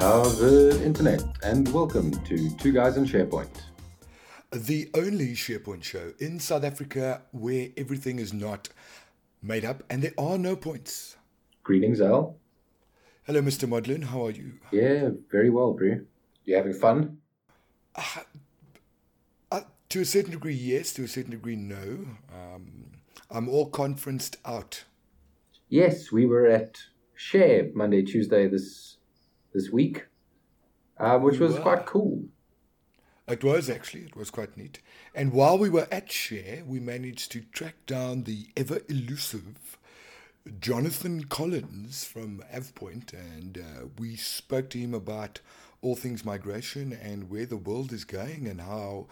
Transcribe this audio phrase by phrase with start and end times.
[0.00, 3.50] Harvard Internet, and welcome to Two Guys on SharePoint.
[4.50, 8.70] The only SharePoint show in South Africa where everything is not
[9.42, 11.18] made up and there are no points.
[11.64, 12.38] Greetings, Al.
[13.24, 13.68] Hello, Mr.
[13.68, 14.04] Modlin.
[14.04, 14.54] How are you?
[14.72, 16.00] Yeah, very well, bro.
[16.46, 17.18] You having fun?
[17.94, 18.20] Uh,
[19.52, 20.94] uh, to a certain degree, yes.
[20.94, 22.06] To a certain degree, no.
[22.32, 22.86] Um,
[23.30, 24.84] I'm all conferenced out.
[25.68, 26.78] Yes, we were at
[27.16, 28.96] Share Monday, Tuesday this
[29.52, 30.06] this week,
[30.98, 31.62] uh, which was Wow.
[31.62, 32.24] quite cool.
[33.28, 34.80] It was actually, it was quite neat.
[35.14, 39.78] And while we were at Share, we managed to track down the ever elusive
[40.58, 45.40] Jonathan Collins from AvePoint, and uh, we spoke to him about
[45.82, 49.06] all things migration and where the world is going and how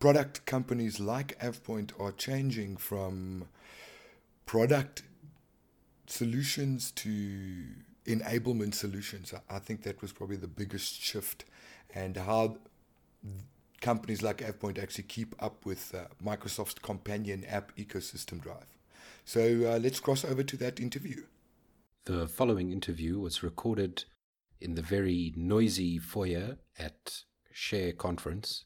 [0.00, 3.46] product companies like AvePoint are changing from
[4.46, 5.02] product
[6.06, 7.62] solutions to
[8.06, 9.32] enablement solutions.
[9.48, 11.44] I- think that was probably the biggest shift,
[11.94, 12.58] and how
[13.80, 18.78] companies like AvePoint actually keep up with uh, Microsoft's companion app ecosystem drive.
[19.24, 21.24] So uh, let's cross over to that interview.
[22.04, 24.04] The following interview was recorded
[24.60, 28.64] in the very noisy foyer at Share Conference,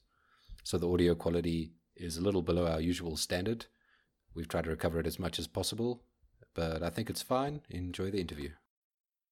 [0.63, 3.67] so the audio quality is a little below our usual standard.
[4.35, 6.03] We've tried to recover it as much as possible,
[6.55, 7.63] but I think it's fine.
[7.71, 8.51] Enjoy the interview.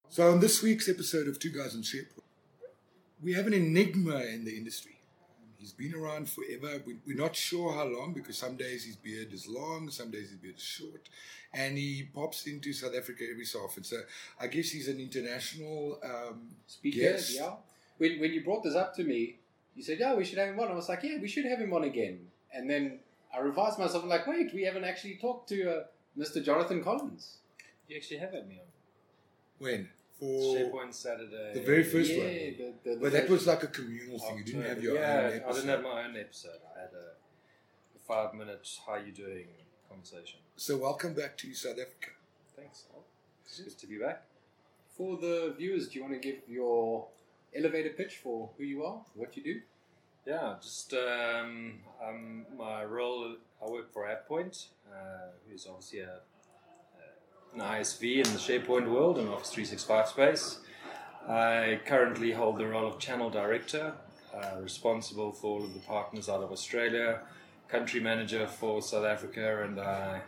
[0.09, 2.23] So on this week's episode of Two Guys on SharePoint,
[3.23, 4.99] we have an enigma in the industry.
[5.59, 6.83] He's been around forever.
[6.85, 10.29] We- We're not sure how long because some days his beard is long, some days
[10.31, 11.09] his beard is short,
[11.53, 13.83] and he pops into South Africa every so often.
[13.83, 14.03] So
[14.39, 16.99] I guess he's an international um, speaker.
[17.01, 17.35] Yes.
[17.35, 17.55] Yeah.
[17.99, 19.39] When when you brought this up to me,
[19.75, 21.61] you said, "Yeah, we should have him on." I was like, "Yeah, we should have
[21.61, 22.99] him on again." And then
[23.35, 24.03] I revised myself.
[24.03, 25.85] I'm like, "Wait, we haven't actually talked to uh,
[26.19, 26.45] Mr.
[26.45, 27.39] Jonathan Collins."
[27.89, 28.67] You actually have had me on
[29.59, 31.53] when for SharePoint Saturday.
[31.55, 32.29] the very first yeah, one.
[32.29, 34.39] the, the, the But that was like a communal thing.
[34.39, 35.49] You didn't have your yeah, own episode.
[35.49, 36.61] I didn't have my own episode.
[36.77, 37.07] I had a,
[37.97, 39.47] a five minute "How you doing?"
[39.89, 40.41] conversation.
[40.57, 42.11] So welcome back to South Africa.
[42.57, 42.85] Thanks.
[42.93, 43.05] Al.
[43.45, 44.23] It's good to be back.
[44.97, 45.89] for the viewers.
[45.89, 47.09] Do you want to give your
[47.55, 49.61] elevator pitch for who you are, what you do?
[50.27, 53.37] Yeah, just um, um, my role.
[53.63, 56.21] I work for AvePoint, uh, who's obviously a,
[57.55, 60.59] an ISV in the SharePoint world and Office 365 space.
[61.29, 63.95] I currently hold the role of channel director,
[64.35, 67.21] uh, responsible for all of the partners out of Australia,
[67.69, 70.21] country manager for South Africa, and I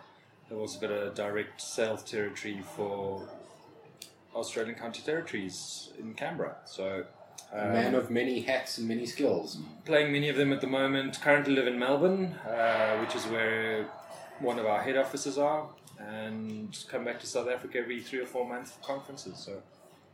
[0.49, 3.29] have also got a direct sales territory for
[4.35, 6.57] Australian country territories in Canberra.
[6.65, 7.05] So.
[7.53, 9.59] A um, man of many hats and many skills.
[9.85, 11.21] playing many of them at the moment.
[11.21, 13.85] Currently live in Melbourne, uh, which is where
[14.41, 18.27] one of our head offices are, and come back to South Africa every three or
[18.27, 19.39] four months for conferences.
[19.39, 19.63] So,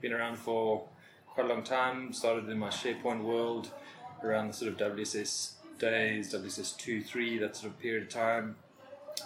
[0.00, 0.88] been around for
[1.28, 2.12] quite a long time.
[2.12, 3.70] Started in my SharePoint world
[4.22, 8.56] around the sort of WSS days, WSS two, three, that sort of period of time.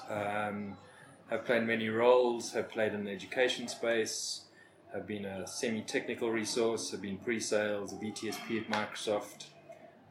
[0.09, 0.77] Um,
[1.29, 2.53] have played many roles.
[2.53, 4.43] Have played in the education space.
[4.93, 6.91] Have been a semi-technical resource.
[6.91, 9.47] Have been pre-sales, a VTSP at Microsoft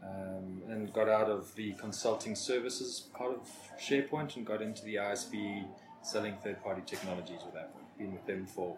[0.05, 4.95] um, and got out of the consulting services part of SharePoint and got into the
[4.95, 5.65] ISV
[6.05, 7.81] selling third party technologies with Apple.
[7.97, 8.77] Been with them for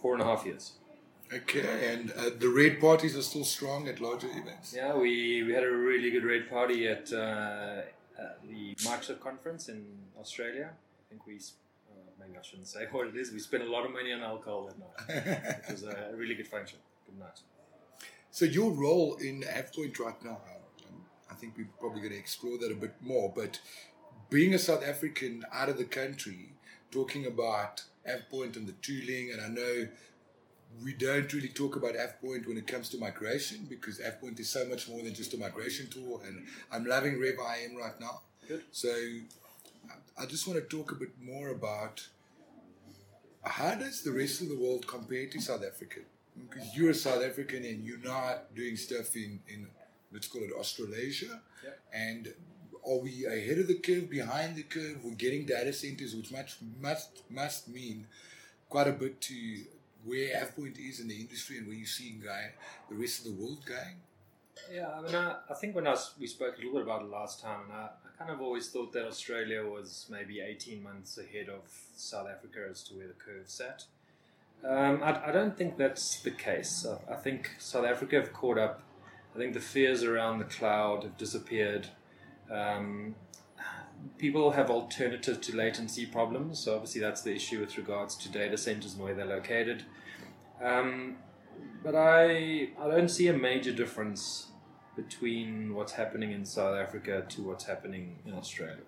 [0.00, 0.72] four and a half years.
[1.32, 4.72] Okay, and uh, the red parties are still strong at larger events.
[4.76, 7.82] Yeah, we, we had a really good red party at, uh,
[8.16, 9.84] at the Microsoft conference in
[10.20, 10.70] Australia.
[10.70, 13.84] I think we, uh, maybe I shouldn't say what it is, we spent a lot
[13.84, 15.26] of money on alcohol that night.
[15.68, 16.78] it was a really good function.
[17.06, 17.40] Good night.
[18.30, 20.38] So your role in AvePoint right now,
[20.86, 23.32] um, I think we're probably going to explore that a bit more.
[23.34, 23.58] But
[24.30, 26.50] being a South African out of the country,
[26.90, 29.88] talking about AvePoint and the tooling, and I know
[30.82, 34.66] we don't really talk about AvePoint when it comes to migration because AvePoint is so
[34.66, 36.20] much more than just a migration tool.
[36.26, 38.22] And I'm loving RevIM right now.
[38.46, 38.64] Good.
[38.72, 38.90] So
[39.88, 42.08] I- I just want to talk a bit more about
[43.42, 46.00] how does the rest of the world compare to South Africa?
[46.36, 49.68] Because you're a South African and you're not doing stuff in, in
[50.12, 51.40] let's call it Australasia.
[51.64, 51.70] Yeah.
[51.92, 52.34] And
[52.88, 54.98] are we ahead of the curve, behind the curve?
[55.02, 58.06] We're getting data centers, which much must must mean
[58.68, 59.64] quite a bit to
[60.04, 62.52] where AvePoint is in the industry and where you're seeing guy,
[62.88, 63.96] the rest of the world going.
[64.72, 67.10] Yeah, I mean, I, I think when I we spoke a little bit about it
[67.10, 71.18] last time, and I, I kind of always thought that Australia was maybe 18 months
[71.18, 71.62] ahead of
[71.96, 73.84] South Africa as to where the curve sat.
[74.64, 76.86] Um, I, I don't think that's the case.
[76.86, 78.82] I, I think South Africa have caught up.
[79.34, 81.88] I think the fears around the cloud have disappeared.
[82.50, 83.14] Um,
[84.18, 88.56] people have alternative to latency problems, so obviously that's the issue with regards to data
[88.56, 89.84] centers and where they're located.
[90.62, 91.16] Um,
[91.82, 94.46] but I I don't see a major difference
[94.94, 98.84] between what's happening in South Africa to what's happening in Australia.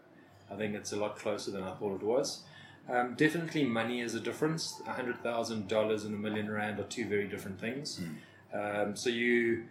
[0.51, 2.43] I think it's a lot closer than I thought it was.
[2.89, 4.81] Um, definitely, money is a difference.
[4.87, 8.01] A hundred thousand dollars and a million rand are two very different things.
[8.53, 9.65] Um, so you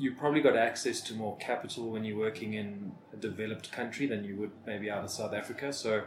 [0.00, 4.24] you probably got access to more capital when you're working in a developed country than
[4.24, 5.72] you would maybe out of South Africa.
[5.74, 6.04] So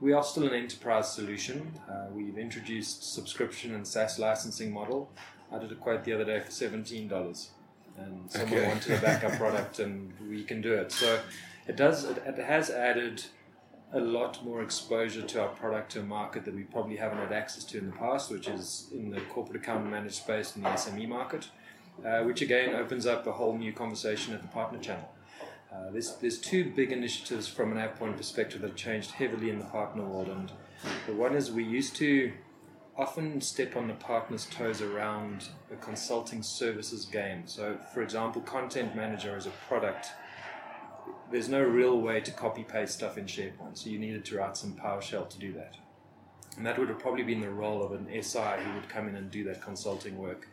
[0.00, 1.72] we are still an enterprise solution.
[1.90, 5.10] Uh, we've introduced subscription and SaaS licensing model.
[5.50, 7.50] I did a quote the other day for seventeen dollars,
[7.98, 8.68] and someone Okay.
[8.68, 10.92] wanted a backup product, and we can do it.
[10.92, 11.18] So
[11.66, 12.04] it does.
[12.04, 13.24] It, it has added
[13.92, 17.32] a lot more exposure to our product to a market that we probably haven't had
[17.32, 20.68] access to in the past, which is in the corporate account managed space in the
[20.68, 21.48] SME market,
[22.04, 25.10] uh, which again opens up a whole new conversation at the partner channel.
[25.72, 29.58] Uh, there's, there's two big initiatives from an AvePoint perspective that have changed heavily in
[29.58, 30.28] the partner world.
[30.28, 30.52] And
[31.06, 32.32] the one is we used to
[32.96, 37.42] often step on the partner's toes around a consulting services game.
[37.46, 40.10] So, for example, Content Manager as a product
[41.30, 44.56] there's no real way to copy paste stuff in SharePoint, so you needed to write
[44.56, 45.76] some PowerShell to do that.
[46.56, 49.16] And that would have probably been the role of an SI who would come in
[49.16, 50.48] and do that consulting work.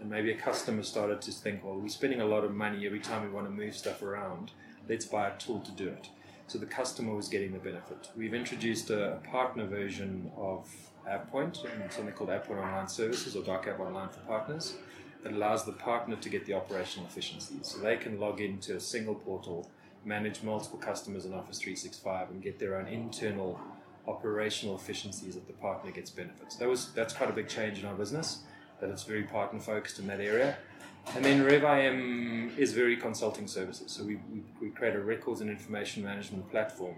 [0.00, 3.00] And maybe a customer started to think, well, we're spending a lot of money every
[3.00, 4.50] time we want to move stuff around.
[4.88, 6.08] Let's buy a tool to do it.
[6.46, 8.08] So the customer was getting the benefit.
[8.16, 10.68] We've introduced a partner version of
[11.08, 11.56] AvePoint,
[11.92, 14.74] something called AvePoint Online Services or DocAve Online for partners,
[15.22, 17.68] that allows the partner to get the operational efficiencies.
[17.68, 19.70] So they can log into a single portal
[20.04, 23.60] manage multiple customers in Office 365 and get their own internal
[24.08, 26.56] operational efficiencies that the partner gets benefits.
[26.56, 28.40] That was that's quite a big change in our business,
[28.80, 30.56] that it's very partner focused in that area.
[31.14, 33.92] And then RevIM is very consulting services.
[33.92, 36.96] So we, we, we create a records and information management platform,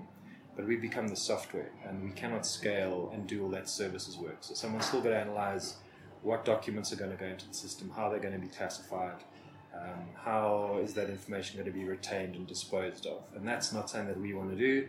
[0.57, 4.39] but we become the software and we cannot scale and do all that services work.
[4.41, 5.77] So someone's still got to analyze
[6.23, 9.17] what documents are going to go into the system, how they're going to be classified,
[9.75, 13.23] um, how is that information going to be retained and disposed of?
[13.35, 14.89] And that's not something that we want to do,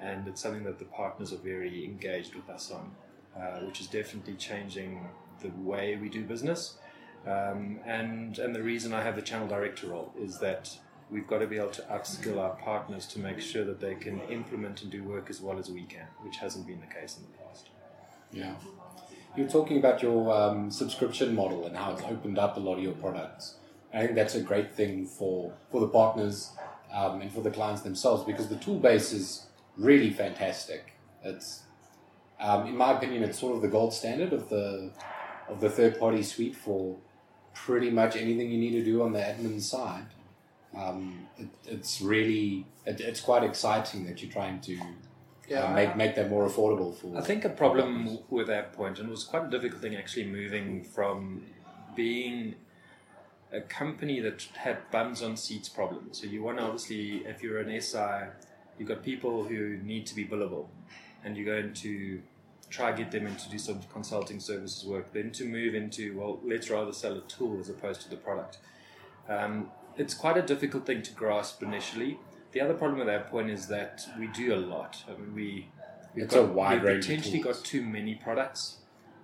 [0.00, 2.90] and it's something that the partners are very engaged with us on,
[3.36, 5.06] uh, which is definitely changing
[5.40, 6.78] the way we do business.
[7.26, 10.76] Um, and and the reason I have the channel director role is that
[11.10, 14.20] we've got to be able to upskill our partners to make sure that they can
[14.22, 17.22] implement and do work as well as we can, which hasn't been the case in
[17.22, 17.68] the past.
[18.32, 18.54] Yeah.
[19.36, 22.82] You're talking about your um, subscription model and how it's opened up a lot of
[22.82, 23.56] your products.
[23.92, 26.50] I think that's a great thing for, for the partners
[26.92, 29.46] um, and for the clients themselves because the tool base is
[29.76, 30.92] really fantastic.
[31.22, 31.63] It's,
[32.40, 34.90] um, in my opinion, it's sort of the gold standard of the
[35.48, 36.96] of the third party suite for
[37.52, 40.06] pretty much anything you need to do on the admin side.
[40.76, 44.78] Um, it, it's really it, it's quite exciting that you're trying to
[45.54, 47.16] uh, make make that more affordable for.
[47.16, 50.26] I think a problem with that point, and it was quite a difficult thing actually
[50.26, 51.42] moving from
[51.94, 52.56] being
[53.52, 56.20] a company that had bums on seats problems.
[56.20, 58.26] So you want to obviously, if you're an SI,
[58.78, 60.66] you've got people who need to be billable,
[61.24, 62.22] and you're going to
[62.70, 65.12] try to get them into do some consulting services work.
[65.12, 68.58] Then to move into well, let's rather sell a tool as opposed to the product.
[69.28, 72.18] Um, it's quite a difficult thing to grasp initially.
[72.52, 75.02] The other problem with that point is that we do a lot.
[75.08, 75.68] I mean, we
[76.14, 78.78] we've It's a wide we've range potentially got too many products,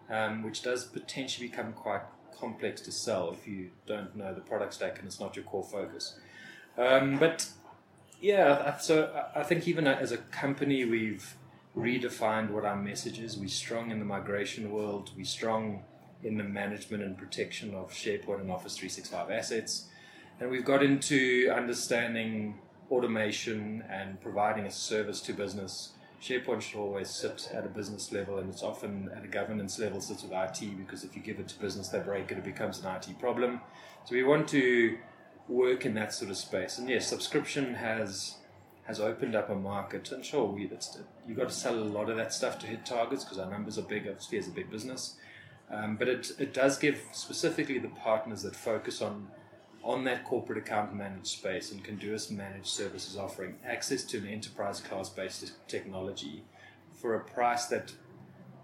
[0.09, 2.03] um, which does potentially become quite
[2.39, 5.65] complex to sell if you don't know the product stack and it's not your core
[5.65, 6.19] focus.
[6.79, 7.49] Um, but
[8.21, 11.37] yeah, so I think even as a company, we've
[11.77, 13.37] redefined what our message is.
[13.39, 15.11] We're strong in the migration world.
[15.17, 15.85] We're strong
[16.23, 19.87] in the management and protection of SharePoint and Office 365 assets.
[20.41, 22.59] And we've got into understanding
[22.91, 25.91] automation and providing a service to business.
[26.21, 30.01] SharePoint should always sit at a business level, and it's often at a governance level
[30.01, 32.81] sits with IT because if you give it to business, they break it, it becomes
[32.81, 33.61] an IT problem.
[34.05, 34.99] So we want to
[35.49, 36.79] work in that sort of space.
[36.79, 38.37] And yes, subscription has
[38.91, 42.11] has opened up a market, and sure, we it's, you've got to sell a lot
[42.11, 44.09] of that stuff to hit targets because our numbers are big.
[44.09, 45.15] Obviously, as a big business,
[45.71, 49.29] um, but it it does give specifically the partners that focus on
[49.85, 54.19] on that corporate account managed space and can do us managed services offering access to
[54.19, 56.43] an enterprise class based technology
[56.93, 57.93] for a price that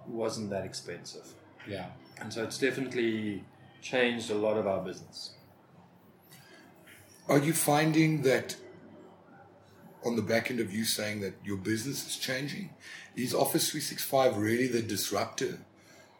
[0.09, 1.26] wasn't that expensive.
[1.68, 1.87] yeah.
[2.21, 3.45] And so it's definitely
[3.80, 5.35] changed a lot of our business.
[7.28, 8.56] Are you finding that
[10.07, 12.71] on the back end of you saying that your business is changing,
[13.17, 15.59] is Office 365 really the disruptor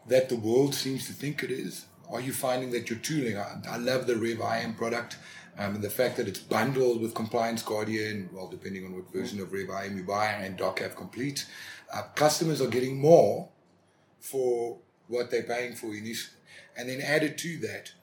[0.05, 1.85] that the world seems to think it is?
[2.09, 5.17] Are you finding that your tooling, I, I love the RevIM product
[5.57, 9.39] um, and the fact that it's bundled with Compliance Guardian, well, depending on what version
[9.41, 11.45] of RevIM you buy, and DocAve Complete,
[11.93, 13.49] uh, customers are getting more
[14.19, 14.77] for
[15.07, 16.37] what they're paying for initially.
[16.77, 17.93] And then added to that,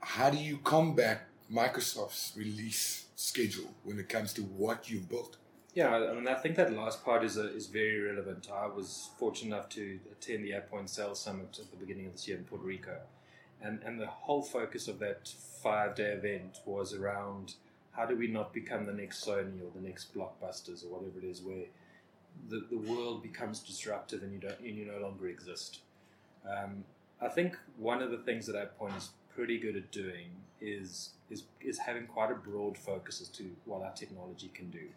[0.00, 1.22] how do you combat
[1.52, 5.38] Microsoft's release schedule when it comes to what you've built?
[5.74, 8.48] Yeah, I mean, I think that last part is a, is very relevant.
[8.52, 12.28] I was fortunate enough to attend the AvePoint Sales Summit at the beginning of this
[12.28, 12.96] year in Puerto Rico,
[13.60, 15.28] and and the whole focus of that
[15.62, 17.54] five day event was around
[17.90, 21.24] how do we not become the next Sony or the next Blockbusters or whatever it
[21.24, 21.64] is, where
[22.48, 25.80] the, the world becomes disruptive and you don't and you no longer exist.
[26.48, 26.84] Um,
[27.20, 31.44] I think one of the things that AvePoint is pretty good at doing is is
[31.60, 34.88] is having quite a broad focus as to what our technology can do.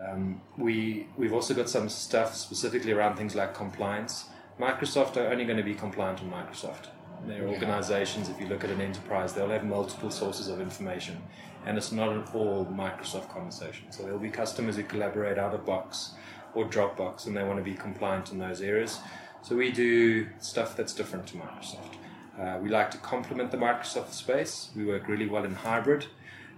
[0.00, 4.26] Um, we we've also got some stuff specifically around things like compliance.
[4.58, 6.86] Microsoft are only going to be compliant with Microsoft.
[7.26, 11.20] Their organizations, if you look at an enterprise, they'll have multiple sources of information,
[11.66, 13.92] and it's not an all Microsoft conversation.
[13.92, 16.12] So there'll be customers who collaborate out of box
[16.54, 19.00] or Dropbox, and they want to be compliant in those areas.
[19.42, 21.96] So we do stuff that's different to Microsoft.
[22.40, 24.70] Uh, we like to complement the Microsoft space.
[24.74, 26.06] We work really well in hybrid.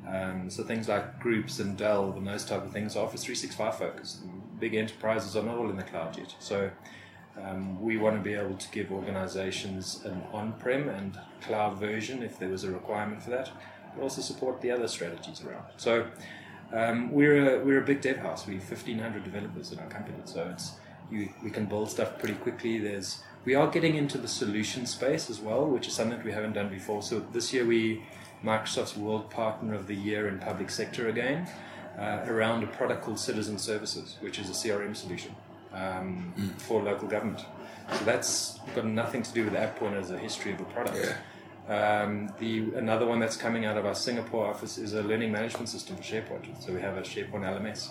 [0.06, 3.78] Um, so things like groups and Delve and those type of things are Office 365
[3.78, 4.20] focused.
[4.58, 6.34] Big enterprises are not all in the cloud yet.
[6.38, 6.70] So
[7.40, 12.38] um, we want to be able to give organizations an on-prem and cloud version if
[12.38, 13.50] there was a requirement for that,
[13.94, 15.64] but also support the other strategies around.
[15.76, 16.06] So
[16.72, 18.46] um, we're a, we're a big dev house.
[18.46, 20.72] We have 1,500 developers in our company, so it's
[21.10, 22.78] you, we can build stuff pretty quickly.
[22.78, 26.32] There's we are getting into the solution space as well, which is something that we
[26.32, 27.02] haven't done before.
[27.02, 28.02] So this year we
[28.44, 31.48] Microsoft's World Partner of the Year in Public Sector again,
[31.98, 35.34] uh, around a product called Citizen Services, which is a CRM solution
[35.72, 36.60] um, mm.
[36.60, 37.44] for local government.
[37.92, 40.96] So that's got nothing to do with AvePoint as a history of a product.
[40.96, 41.16] Yeah.
[41.68, 45.68] Um, the another one that's coming out of our Singapore office is a learning management
[45.68, 46.60] system for SharePoint.
[46.60, 47.90] So we have a SharePoint LMS.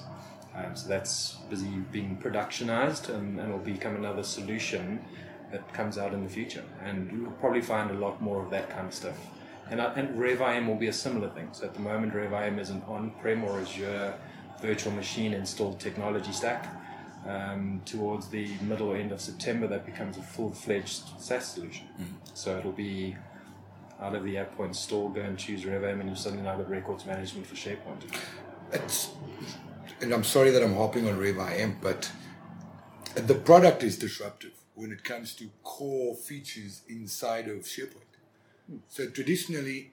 [0.53, 4.99] Um, so that's busy being productionized and, and will become another solution
[5.51, 6.63] that comes out in the future.
[6.83, 9.17] And you'll probably find a lot more of that kind of stuff.
[9.69, 11.49] And, uh, and RevIM will be a similar thing.
[11.53, 14.13] So at the moment, RevIM is an on-prem or Azure
[14.61, 16.77] virtual machine installed technology stack.
[17.27, 21.87] Um, towards the middle or end of September, that becomes a full-fledged SaaS solution.
[21.99, 22.05] Mm.
[22.33, 23.15] So it'll be
[24.01, 27.05] out of the AvePoint store, go and choose RevIM, and you've suddenly now got records
[27.05, 28.11] management for SharePoint.
[28.73, 29.11] It's,
[30.01, 32.11] and I'm sorry that I'm hopping on RevIM, but
[33.13, 38.11] the product is disruptive when it comes to core features inside of SharePoint.
[38.87, 39.91] So traditionally,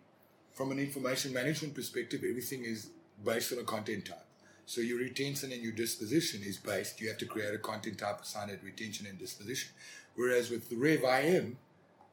[0.53, 2.91] from an information management perspective, everything is
[3.25, 4.25] based on a content type.
[4.67, 7.01] So your retention and your disposition is based.
[7.01, 9.71] You have to create a content type assigned at retention and disposition.
[10.15, 11.57] Whereas with the RevIM,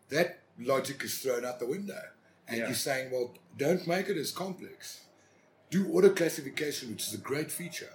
[0.10, 2.01] that logic is thrown out the window.
[2.48, 2.65] And yeah.
[2.67, 5.01] you're saying, well, don't make it as complex.
[5.69, 7.91] Do auto classification, which is a great feature,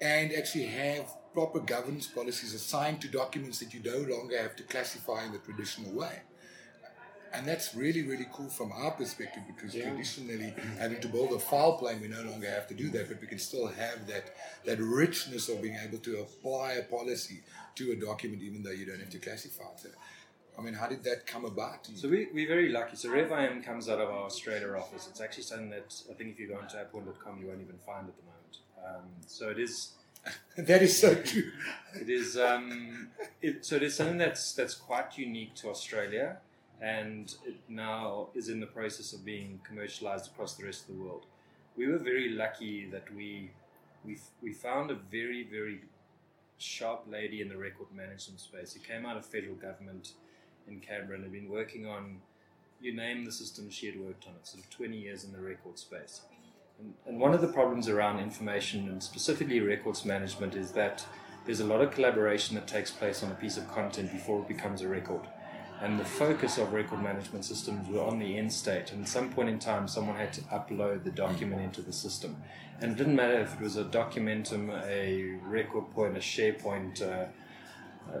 [0.00, 4.62] and actually have proper governance policies assigned to documents that you no longer have to
[4.64, 6.20] classify in the traditional way
[7.32, 9.88] and that's really really cool from our perspective because yeah.
[9.88, 13.20] traditionally having to build a file plane we no longer have to do that but
[13.20, 14.34] we can still have that
[14.64, 17.40] that richness of being able to apply a policy
[17.74, 19.94] to a document even though you don't have to classify it
[20.58, 21.86] I mean, how did that come about?
[21.94, 22.94] So we, we're very lucky.
[22.94, 25.08] So RevIM comes out of our Australia office.
[25.08, 28.06] It's actually something that I think if you go onto avepoint.com, you won't even find
[28.08, 28.58] at the moment.
[28.84, 29.92] Um, so it is
[30.56, 31.50] that is so true.
[31.94, 33.08] it is um,
[33.40, 36.38] it, so it is something that's that's quite unique to Australia
[36.80, 41.02] and it now is in the process of being commercialized across the rest of the
[41.02, 41.26] world.
[41.76, 43.50] We were very lucky that we
[44.04, 45.80] we we found a very very
[46.58, 50.12] sharp lady in the record management space who came out of federal government
[50.68, 52.20] in Canberra and had been working on
[52.80, 55.40] you name the system she had worked on it sort of 20 years in the
[55.40, 56.22] record space
[56.80, 61.04] and, and one of the problems around information and specifically records management is that
[61.44, 64.48] there's a lot of collaboration that takes place on a piece of content before it
[64.48, 65.26] becomes a record
[65.80, 68.92] and the focus of record management systems were on the end state.
[68.92, 72.36] And at some point in time, someone had to upload the document into the system.
[72.80, 77.26] And it didn't matter if it was a documentum, a record point, a SharePoint, uh,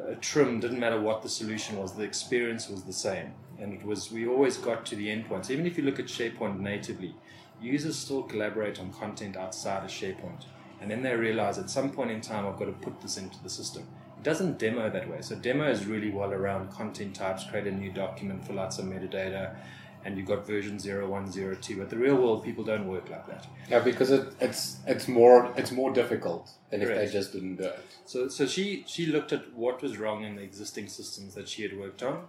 [0.08, 3.34] a trim, didn't matter what the solution was, the experience was the same.
[3.58, 5.50] And it was, we always got to the endpoints.
[5.50, 7.14] Even if you look at SharePoint natively,
[7.60, 10.44] users still collaborate on content outside of SharePoint.
[10.80, 13.42] And then they realize at some point in time, I've got to put this into
[13.42, 13.86] the system.
[14.16, 15.18] It doesn't demo that way.
[15.20, 18.90] So demo is really well around content types, create a new document, fill out some
[18.90, 19.56] metadata,
[20.04, 21.76] and you've got version 01, 02.
[21.76, 23.46] But the real world, people don't work like that.
[23.68, 26.98] Yeah, because it, it's it's more it's more difficult than Correct.
[26.98, 27.80] if they just didn't do it.
[28.06, 31.62] So so she she looked at what was wrong in the existing systems that she
[31.62, 32.24] had worked on,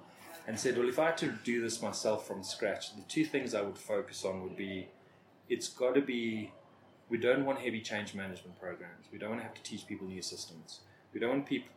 [0.48, 3.54] and said, well, if I had to do this myself from scratch, the two things
[3.54, 4.88] I would focus on would be,
[5.54, 6.52] it's got to be.
[7.10, 9.08] We don't want heavy change management programs.
[9.12, 10.80] We don't want to have to teach people new systems.
[11.14, 11.70] We don't want people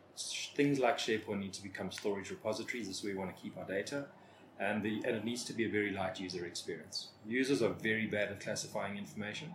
[0.55, 2.87] things like SharePoint need to become storage repositories.
[2.87, 4.05] This is where we want to keep our data.
[4.59, 7.09] and the and it needs to be a very light user experience.
[7.27, 9.53] Users are very bad at classifying information.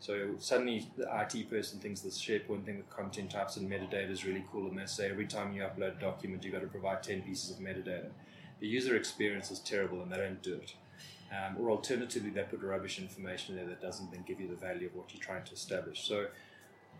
[0.00, 4.24] So suddenly the IT person thinks this SharePoint thing with content types and metadata is
[4.24, 7.04] really cool, and they say every time you upload a document, you've got to provide
[7.04, 8.10] 10 pieces of metadata.
[8.58, 10.74] The user experience is terrible, and they don't do it.
[11.32, 14.86] Um, or alternatively, they put rubbish information there that doesn't then give you the value
[14.86, 16.06] of what you're trying to establish.
[16.06, 16.26] So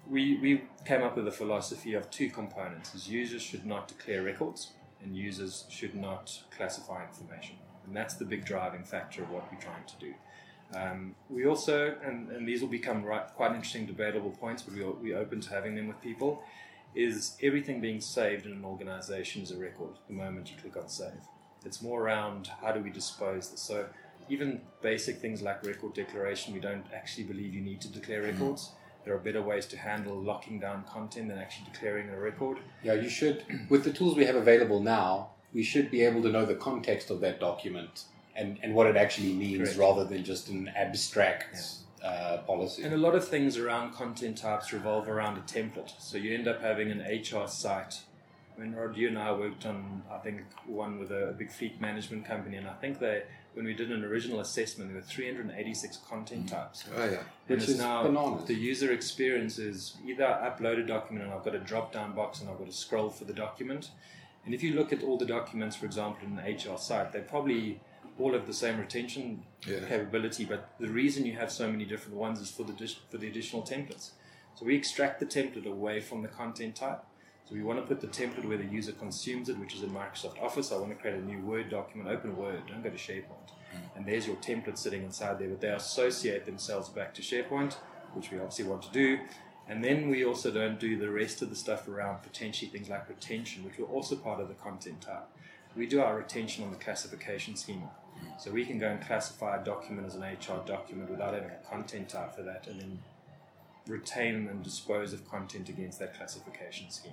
[0.09, 4.23] we, we came up with a philosophy of two components: is users should not declare
[4.23, 4.73] records,
[5.03, 7.57] and users should not classify information.
[7.87, 10.15] And that's the big driving factor of what we're trying to do.
[10.75, 14.83] Um, we also, and, and these will become right, quite interesting debatable points, but we
[14.83, 16.43] are, we're open to having them with people,
[16.95, 20.89] is everything being saved in an organization is a record the moment you click on
[20.89, 21.21] save.
[21.67, 23.61] It's more around how do we dispose this.
[23.61, 23.87] So
[24.29, 28.71] even basic things like record declaration, we don't actually believe you need to declare records.
[29.05, 32.59] There are better ways to handle locking down content than actually declaring a record.
[32.83, 33.45] Yeah, you should.
[33.69, 37.11] With the tools we have available now, we should be able to know the context
[37.11, 39.79] of that document and, and what it actually means Correct.
[39.79, 42.83] rather than just an abstract uh, policy.
[42.83, 45.93] And a lot of things around content types revolve around a template.
[45.99, 48.01] So you end up having an HR site.
[48.57, 52.27] When Rod, you and I worked on, I think, one with a big fleet management
[52.27, 53.23] company, and I think they,
[53.55, 56.51] when we did an original assessment, there were 386 content mm.
[56.51, 56.85] types.
[56.97, 57.23] Oh, yeah.
[57.47, 58.47] Which is now bananas.
[58.47, 62.15] the user experience is either I upload a document and I've got a drop down
[62.15, 63.91] box and I've got to scroll for the document.
[64.45, 67.21] And if you look at all the documents, for example, in an HR site, they
[67.21, 67.81] probably
[68.19, 69.81] all have the same retention Yeah.
[69.87, 72.75] capability, but the reason you have so many different ones is for the
[73.11, 74.11] for the additional templates.
[74.55, 77.05] So we extract the template away from the content type.
[77.49, 79.91] So we want to put the template where the user consumes it, which is in
[79.91, 80.71] Microsoft Office.
[80.71, 83.51] I want to create a new Word document, open Word, don't go to SharePoint.
[83.73, 83.97] Hmm.
[83.97, 87.75] And there's your template sitting inside there, but they associate themselves back to SharePoint,
[88.15, 89.19] which we obviously want to do.
[89.69, 93.09] And then we also don't do the rest of the stuff around potentially things like
[93.09, 95.27] retention, which are also part of the content type.
[95.77, 97.91] We do our retention on the classification schema.
[98.21, 98.29] Hmm.
[98.39, 101.69] So we can go and classify a document as an HR document without having a
[101.69, 102.99] content type for that, and then
[103.89, 107.13] retain and dispose of content against that classification scheme.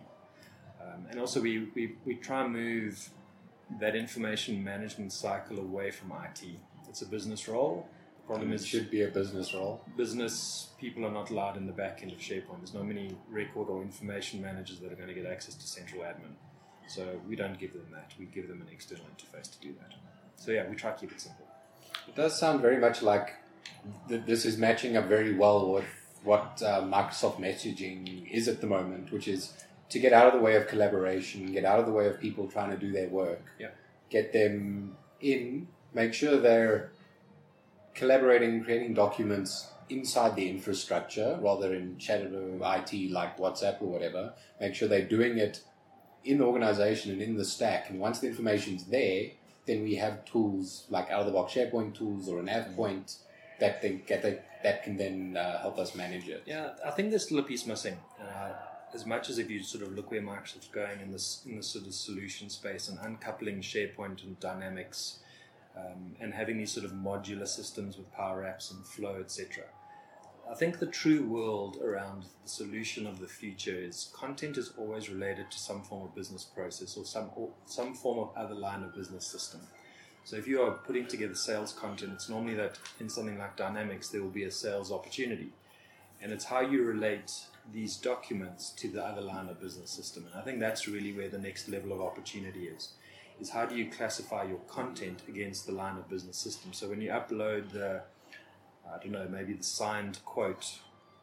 [0.82, 3.10] Um, and also, we, we, we try and move
[3.80, 6.44] that information management cycle away from IT.
[6.88, 7.88] It's a business role.
[8.22, 9.84] The problem it is, should be a business role.
[9.98, 12.58] business people are not allowed in the back end of SharePoint.
[12.60, 16.04] There's not many record or information managers that are going to get access to central
[16.04, 16.34] admin.
[16.88, 18.14] So we don't give them that.
[18.18, 19.94] We give them an external interface to do that.
[20.36, 21.46] So yeah, we try to keep it simple.
[22.08, 23.36] It does sound very much like
[24.08, 25.86] th- this is matching up very well with
[26.24, 29.54] what uh, Microsoft messaging is at the moment, which is
[29.90, 32.48] to get out of the way of collaboration, get out of the way of people
[32.48, 33.70] trying to do their work, Yeah.
[34.10, 36.92] get them in, make sure they're
[37.96, 44.34] collaborating, creating documents inside the infrastructure rather than in shadow IT like WhatsApp or whatever.
[44.62, 45.62] Make sure they're doing it
[46.24, 47.90] in the organization and in the stack.
[47.90, 49.32] And once the information's there,
[49.66, 53.18] then we have tools like out of the box SharePoint tools or an AvePoint
[53.60, 54.02] that they
[54.64, 56.44] that can then uh, help us manage it.
[56.46, 57.98] Yeah, I think there's still a piece missing.
[58.20, 58.52] Uh,
[58.94, 61.68] as much as if you sort of look where Microsoft's going in this in this
[61.68, 65.20] sort of solution space and uncoupling SharePoint and Dynamics,
[65.78, 69.64] um, and having these sort of modular systems with Power Apps and Flow, etc.
[70.50, 75.08] I think the true world around the solution of the future is content is always
[75.08, 78.82] related to some form of business process or some or some form of other line
[78.84, 79.62] of business system.
[80.24, 84.10] So if you are putting together sales content, it's normally that in something like Dynamics
[84.10, 85.50] there will be a sales opportunity,
[86.20, 87.32] and it's how you relate
[87.72, 90.26] these documents to the other line of business system.
[90.26, 92.90] And I think that's really where the next level of opportunity is.
[93.40, 96.74] Is how do you classify your content against the line of business system?
[96.74, 98.02] So when you upload the
[98.92, 100.80] I don't know, maybe the signed quote,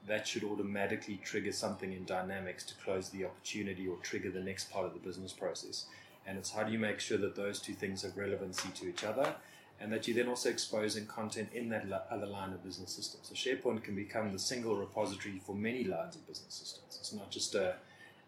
[0.07, 4.71] that should automatically trigger something in Dynamics to close the opportunity or trigger the next
[4.71, 5.87] part of the business process.
[6.27, 9.05] And it's how do you make sure that those two things have relevancy to each
[9.05, 9.35] other
[9.81, 13.21] and that you're then also exposing content in that other line of business system.
[13.23, 16.97] So SharePoint can become the single repository for many lines of business systems.
[16.99, 17.75] It's not just a,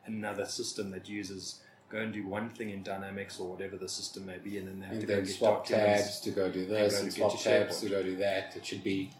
[0.07, 4.27] another system that users go and do one thing in Dynamics or whatever the system
[4.27, 6.51] may be, and then they have And to then and get swap tabs to go
[6.51, 8.55] do this, go and to swap tabs to go do that.
[8.57, 9.11] It should be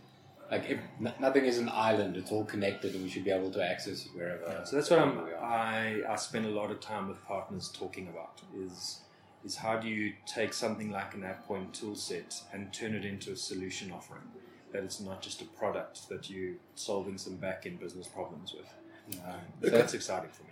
[0.51, 0.79] like if,
[1.19, 4.13] nothing is an island; it's all connected, and we should be able to access it
[4.15, 4.43] wherever.
[4.47, 5.45] Yeah, so that's what I'm, wherever we are.
[5.45, 9.01] I I spend a lot of time with partners talking about is
[9.49, 13.33] is how do you take something like an AvePoint tool set and turn it into
[13.33, 14.29] a solution offering
[14.73, 19.21] that it's not just a product that you're solving some back end business problems with.
[19.27, 20.51] Um, so that's exciting for me.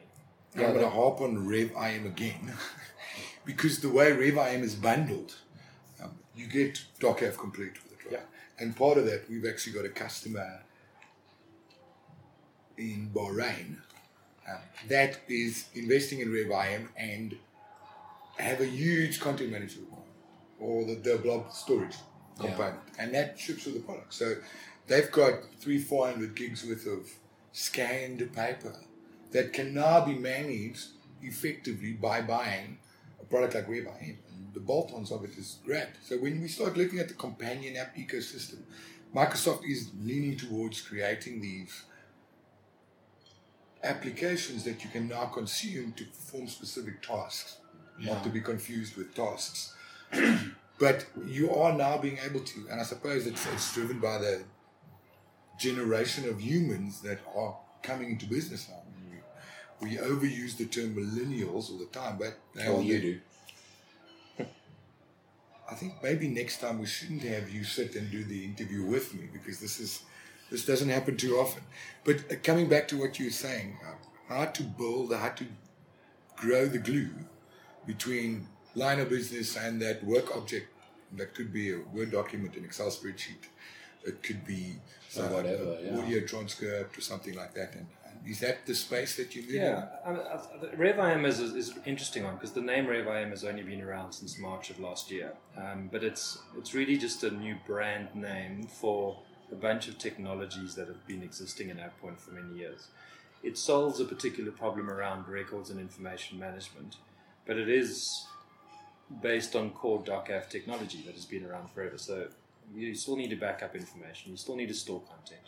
[0.64, 2.52] I'm going to harp on Rev IM again
[3.44, 5.34] because the way Rev IM is bundled,
[6.02, 8.12] um, you get DocAve complete with it, right?
[8.58, 10.62] And part of that, we've actually got a customer
[12.78, 13.76] in Bahrain
[14.48, 17.36] um, that is investing in Rev IM and
[18.44, 20.02] have a huge content management requirement.
[20.60, 21.96] or the, the blob storage
[22.40, 22.48] Yeah.
[22.50, 24.12] component, and that ships with the product.
[24.14, 24.36] So
[24.86, 27.08] they've got three, four hundred gigs worth of
[27.52, 28.74] scanned paper
[29.32, 30.88] that can now be managed
[31.22, 32.78] effectively by buying
[33.20, 33.98] a product like we buy.
[34.00, 34.18] And
[34.54, 35.88] the bolt-ons of it is great.
[36.02, 38.60] So when we start looking at the companion app ecosystem,
[39.14, 41.82] Microsoft is leaning towards creating these
[43.82, 47.58] applications that you can now consume to perform specific tasks,
[47.98, 49.74] not to be confused with tasks.
[50.78, 54.42] but you are now being able to, and I suppose it's, it's driven by the
[55.58, 58.82] generation of humans that are coming into business now.
[59.80, 63.20] We, we overuse the term millennials all the time, but they Well, are you
[64.38, 64.44] do.
[65.70, 69.14] I think maybe next time we shouldn't have you sit and do the interview with
[69.14, 70.02] me because this is
[70.50, 71.62] this doesn't happen too often.
[72.04, 75.46] But uh, coming back to what you were saying, uh, how to build, how to
[76.36, 77.10] grow the glue
[77.86, 80.68] between line of business and that work object
[81.16, 83.44] that could be a Word document, an Excel spreadsheet.
[84.04, 84.76] It could be
[85.16, 85.98] Or uh, whatever, a yeah.
[85.98, 87.74] audio transcript or something like that.
[87.74, 91.24] And, and is that the space that you live Yeah, I mean, I- I- RevIM
[91.24, 94.38] is, is, is an interesting one because the name RevIM has only been around since
[94.38, 95.32] March of last year.
[95.56, 99.16] Um, but it's it's really just a new brand name for
[99.50, 102.88] a bunch of technologies that have been existing in AvePoint for many years.
[103.44, 106.96] It solves a particular problem around records and information management,
[107.46, 108.26] but it is
[109.22, 111.96] based on core DocAve technology that has been around forever.
[111.96, 112.26] So
[112.74, 115.46] you still need to back up information, you still need to store content.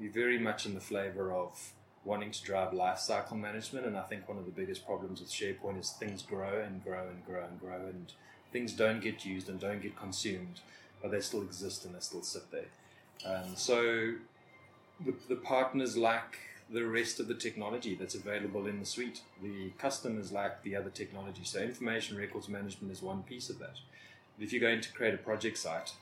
[0.00, 1.72] You're very much in the flavor of
[2.04, 5.78] wanting to drive lifecycle management, and I think one of the biggest problems with SharePoint
[5.80, 8.12] is things grow and grow and grow and grow, and
[8.52, 10.60] things don't get used and don't get consumed,
[11.02, 12.68] but they still exist and they still sit there.
[13.26, 14.14] Um, so
[15.04, 16.38] the, the partners like
[16.70, 19.22] the rest of the technology that's available in the suite.
[19.42, 21.42] The customers like the other technology.
[21.44, 23.76] So information records management is one piece of that.
[24.38, 25.92] If you're going to create a project site,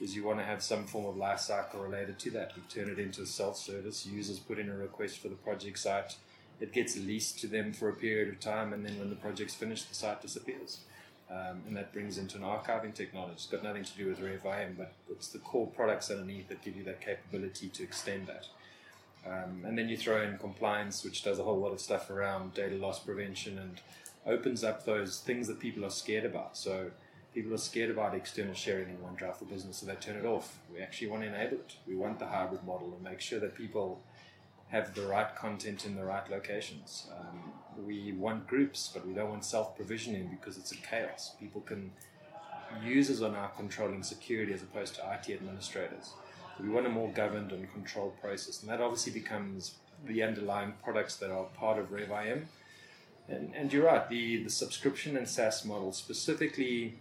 [0.00, 2.52] is you want to have some form of life cycle related to that.
[2.56, 4.06] You turn it into a self-service.
[4.06, 6.16] Users put in a request for the project site.
[6.60, 9.54] It gets leased to them for a period of time, and then when the project's
[9.54, 10.80] finished, the site disappears.
[11.30, 13.34] Um, and that brings into an archiving technology.
[13.34, 16.76] It's got nothing to do with RevIM, but it's the core products underneath that give
[16.76, 18.46] you that capability to extend that.
[19.26, 22.54] Um, and then you throw in compliance, which does a whole lot of stuff around
[22.54, 23.80] data loss prevention and
[24.26, 26.56] opens up those things that people are scared about.
[26.56, 26.90] So
[27.34, 30.58] people are scared about external sharing in OneDrive for Business, so they turn it off.
[30.72, 31.76] We actually want to enable it.
[31.86, 34.00] We want the hybrid model and make sure that people
[34.68, 37.06] have the right content in the right locations.
[37.18, 37.52] Um,
[37.84, 41.34] we want groups, but we don't want self-provisioning because it's a chaos.
[41.38, 41.92] People can
[42.84, 46.12] users are now controlling security as opposed to IT administrators.
[46.60, 49.74] We want a more governed and controlled process, and that obviously becomes
[50.06, 52.46] the underlying products that are part of RevIM.
[53.28, 56.94] And, and you're right, the, the subscription and SaaS model specifically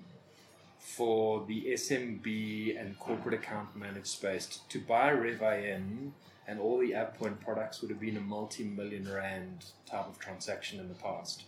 [0.80, 6.14] for the SMB and corporate account managed space to buy RevIM
[6.48, 10.88] and all the AvePoint products would have been a multi-million rand type of transaction in
[10.88, 11.44] the past.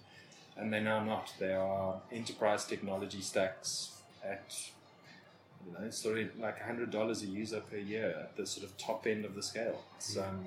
[0.55, 1.33] And they're now not.
[1.39, 4.71] They are enterprise technology stacks at
[5.67, 8.77] you know, sort of like hundred dollars a user per year at the sort of
[8.77, 9.83] top end of the scale.
[9.97, 10.45] It's, um,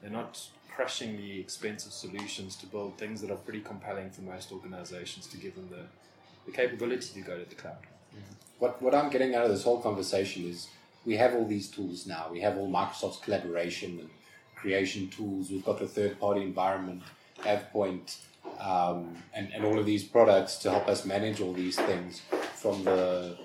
[0.00, 0.40] they're not
[0.74, 5.36] crushing the expensive solutions to build things that are pretty compelling for most organizations to
[5.36, 5.82] give them the,
[6.46, 7.78] the capability to go to the cloud.
[8.58, 10.68] What, what I'm getting out of this whole conversation is
[11.04, 12.28] we have all these tools now.
[12.30, 14.10] We have all Microsoft's collaboration and
[14.56, 15.50] creation tools.
[15.50, 17.02] We've got the third party environment,
[17.40, 18.16] AvePoint,
[18.60, 22.22] um, and, and all of these products to help us manage all these things.
[22.54, 23.36] From the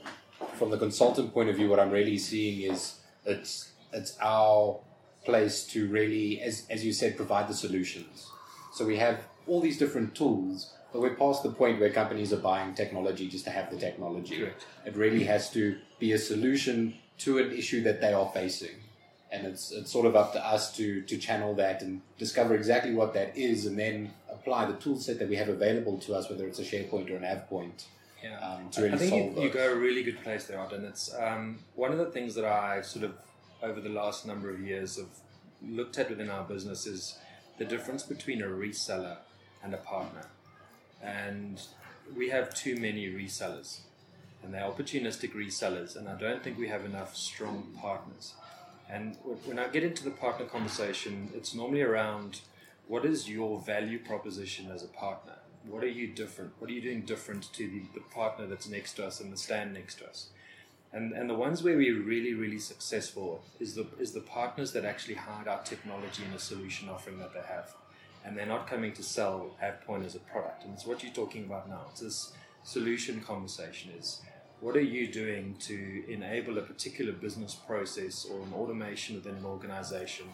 [0.55, 4.79] from the consultant point of view, what I'm really seeing is it's it's our
[5.23, 8.29] place to really, as, as you said, provide the solutions.
[8.73, 12.37] So we have all these different tools, but we're past the point where companies are
[12.37, 14.39] buying technology just to have the technology.
[14.39, 14.65] Correct.
[14.85, 18.75] It really has to be a solution to an issue that they are facing.
[19.31, 22.93] And it's, it's sort of up to us to, to channel that and discover exactly
[22.93, 26.29] what that is and then apply the tool set that we have available to us,
[26.29, 27.85] whether it's a SharePoint or an AvePoint,
[28.23, 28.39] Yeah.
[28.39, 30.85] um, to really I think solve you, you go a really good place there, Arden.
[30.85, 33.15] It's um, one of the things that I sort of
[33.61, 35.09] over the last number of years have
[35.61, 37.17] looked at within our business is
[37.57, 39.17] the difference between a reseller
[39.63, 40.25] and a partner.
[41.01, 41.61] And
[42.15, 43.79] we have too many resellers,
[44.41, 48.33] and they're opportunistic resellers, and I don't think we have enough strong partners.
[48.89, 52.41] And when I get into the partner conversation, it's normally around
[52.87, 55.33] what is your value proposition as a partner?
[55.67, 56.53] What are you different?
[56.59, 59.37] What are you doing different to the, the partner that's next to us and the
[59.37, 60.27] stand next to us?
[60.91, 64.85] And, and the ones where we're really, really successful is the, is the partners that
[64.85, 67.73] actually hide our technology and a solution offering that they have.
[68.23, 70.63] And they're not coming to sell AvePoint as a product.
[70.63, 71.81] And it's what you're talking about now.
[71.91, 74.21] It's this solution conversation is
[74.61, 79.45] what are you doing to enable a particular business process or an automation within an
[79.45, 80.27] organization?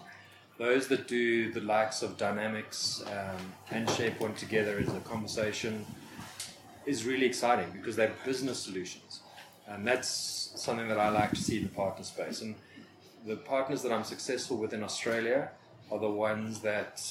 [0.59, 5.85] Those that do the likes of Dynamics um, and SharePoint together as a conversation
[6.85, 9.21] is really exciting because they're business solutions.
[9.69, 12.41] And that's something that I like to see in the partner space.
[12.41, 12.55] And
[13.25, 15.51] the partners that I'm successful with in Australia
[15.89, 17.01] are the ones that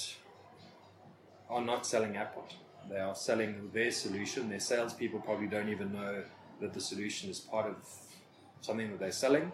[1.49, 2.53] are not selling AvePoint.
[2.91, 4.51] They are selling their solution.
[4.51, 6.23] Their salespeople probably don't even know
[6.61, 7.77] that the solution is part of
[8.61, 9.53] something that they're selling.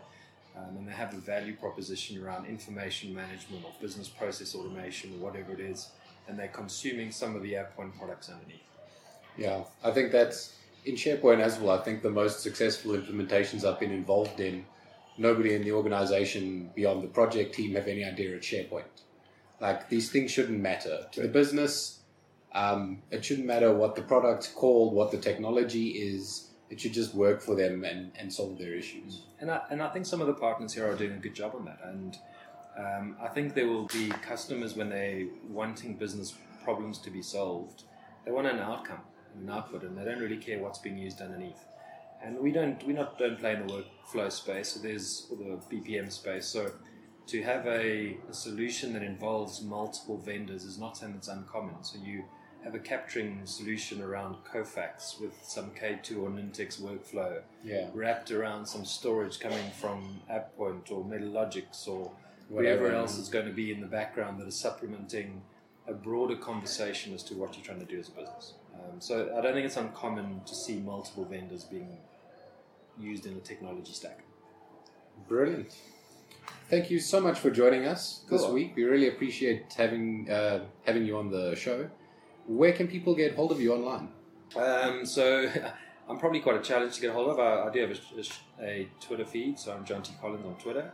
[0.57, 5.25] Um, and they have a value proposition around information management or business process automation or
[5.25, 5.91] whatever it is,
[6.29, 8.61] and they're consuming some of the AvePoint products underneath.
[9.37, 11.77] Yeah, I think that's in SharePoint as well.
[11.77, 14.65] I think the most successful implementations I've been involved in,
[15.19, 18.85] nobody in the organization beyond the project team have any idea at SharePoint.
[19.61, 22.01] Like these things shouldn't matter to the business.
[22.53, 26.51] Um, it shouldn't matter what the product's called, what the technology is.
[26.75, 29.23] It should just work for them and, and solve their issues.
[29.39, 31.53] And I, and I think some of the partners here are doing a good job
[31.55, 31.79] on that.
[31.85, 32.19] And
[32.77, 36.35] um, I think there will be customers when they're wanting business
[36.65, 37.85] problems to be solved,
[38.25, 39.03] they want an outcome,
[39.41, 41.65] an output, and they don't really care what's being used underneath.
[42.21, 44.71] And we don't we not don't play in the workflow space.
[44.71, 46.47] So there's the BPM space.
[46.47, 46.73] So
[47.29, 51.85] to have a, a solution that involves multiple vendors is not something that's uncommon.
[51.85, 52.25] So you
[52.65, 57.89] have a capturing solution around Kofax with some K2 or Nintex workflow Yeah.
[57.93, 62.11] wrapped around some storage coming from AvePoint or Metalogix or
[62.49, 62.91] Whatever.
[62.91, 65.43] else is going to be in the background that is supplementing
[65.87, 68.55] a broader conversation as to what you're trying to do as a business.
[68.75, 71.99] Um, so I don't think it's uncommon to see multiple vendors being
[72.99, 74.21] used in a technology stack.
[75.29, 75.75] Brilliant.
[76.71, 78.75] Thank you so much for joining us this week.
[78.75, 81.89] We really appreciate having uh, having you on the show.
[82.47, 84.09] Where can people get hold of you online?
[84.57, 85.51] Um, so
[86.09, 87.39] I'm probably quite a challenge to get hold of.
[87.39, 90.93] I, I do have a, a Twitter feed, so I'm Jonty Collins on Twitter.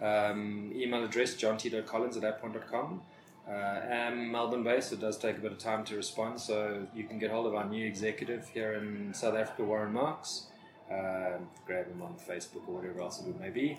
[0.00, 3.02] Um, email address jonty.collins at avepoint.com.
[3.46, 6.86] Uh, I'm Melbourne based, so it does take a bit of time to respond, so
[6.94, 10.46] you can get hold of our new executive here in South Africa, Warren Marks.
[10.90, 13.78] Um grab him on Facebook or whatever else it may be.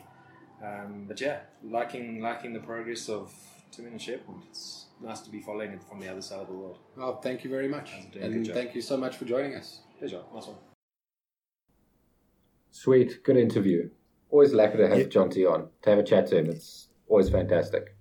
[0.63, 3.32] Um, but yeah, liking liking the progress of
[3.71, 4.43] Tim and SharePoint.
[4.49, 6.79] It's nice to be following it from the other side of the world.
[6.95, 7.91] Well, thank you very much.
[8.12, 9.81] Doing a good And thank you so much for joining us.
[9.99, 10.21] Pleasure.
[10.34, 10.58] Nice one.
[12.71, 13.89] Sweet, good interview.
[14.29, 15.05] Always lucky to have Yeah.
[15.05, 16.49] Jonty on to have a chat to him.
[16.49, 17.95] It's always fantastic.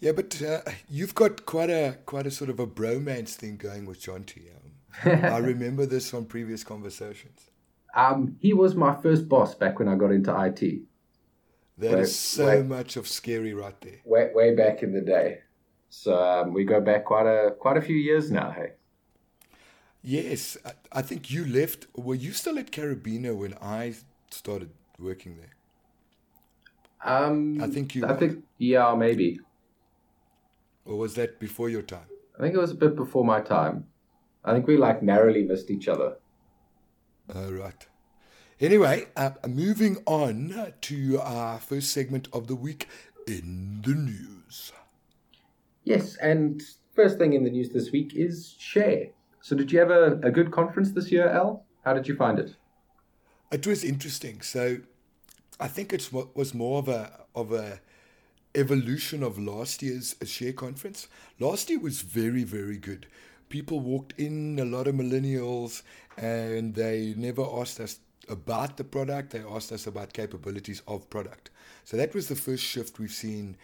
[0.00, 3.86] Yeah, but uh, you've got quite a quite a sort of a bromance thing going
[3.86, 4.48] with Jonty.
[4.54, 7.50] Um, I remember this from previous conversations.
[7.94, 10.82] Um, he was my first boss back when I got into IT,
[11.78, 12.64] That Right, is so right.
[12.66, 14.00] much of scary right there.
[14.04, 15.38] way way back in the day.
[15.90, 18.50] So um, we go back quite a quite a few years now.
[18.50, 18.72] Hey,
[20.02, 21.86] Yes, I, I think you left.
[21.96, 23.94] Were you still at Carabiner when I
[24.30, 25.54] started working there?
[27.04, 29.40] um, I think you I think yeah, maybe.
[30.84, 32.08] Or was that before your time?
[32.38, 33.86] I think it was a bit before my time.
[34.44, 36.16] I think we like narrowly missed each other.
[37.34, 37.86] Oh, right.
[38.60, 42.88] Anyway, uh, moving on to our first segment of the week
[43.26, 44.72] in the news.
[45.84, 46.62] Yes, and
[46.94, 49.08] first thing in the news this week is Share.
[49.40, 51.64] So did you have a, a good conference this year, Al?
[51.84, 52.54] How did you find it?
[53.50, 54.42] It was interesting.
[54.42, 54.78] So,
[55.58, 57.80] I think it was more of a of a
[58.54, 61.08] evolution of last year's share conference.
[61.38, 63.06] Last year was very very good.
[63.48, 65.82] People walked in, a lot of millennials,
[66.16, 69.30] and they never asked us about the product.
[69.30, 71.50] They asked us about capabilities of product.
[71.84, 73.56] So that was the first shift we've seen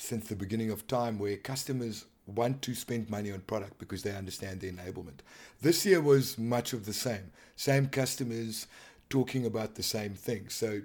[0.00, 4.14] since the beginning of time where customers want to spend money on product because they
[4.14, 5.20] understand the enablement.
[5.60, 7.32] This year was much of the same.
[7.56, 8.66] Same customers
[9.10, 10.48] talking about the same thing.
[10.48, 10.80] So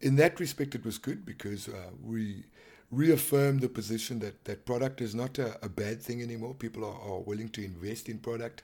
[0.00, 2.44] in that respect, it was good because uh, we
[2.90, 6.54] reaffirmed the position that, that product is not a, a bad thing anymore.
[6.54, 8.62] People are, are willing to invest in product.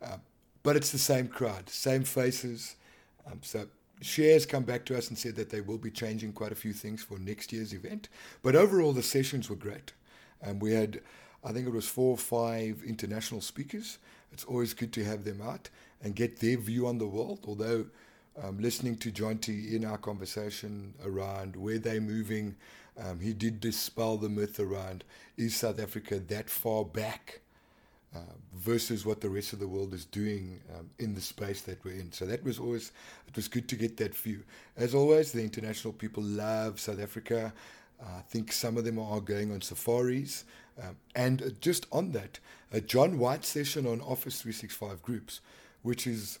[0.00, 0.18] Uh,
[0.62, 2.76] but it's the same crowd, same faces.
[3.26, 3.66] Um, so
[4.00, 6.72] shares come back to us and said that they will be changing quite a few
[6.72, 8.08] things for next year's event.
[8.42, 9.92] But overall, the sessions were great.
[10.42, 11.00] And we had,
[11.44, 13.98] I think it was four or five international speakers.
[14.32, 15.70] It's always good to have them out
[16.02, 17.40] and get their view on the world.
[17.46, 17.86] Although
[18.42, 22.54] um, listening to Jonty in our conversation around where they're moving,
[23.02, 25.04] um, he did dispel the myth around
[25.36, 27.40] is South Africa that far back
[28.16, 31.84] uh, versus what the rest of the world is doing um, in the space that
[31.84, 32.10] we're in.
[32.12, 32.92] So that was always,
[33.28, 34.42] it was good to get that view.
[34.76, 37.52] As always, the international people love South Africa.
[38.00, 40.44] Uh, I think some of them are going on safaris.
[40.82, 42.38] Um, and uh, just on that,
[42.72, 45.40] a John White session on Office 365 groups,
[45.82, 46.38] which is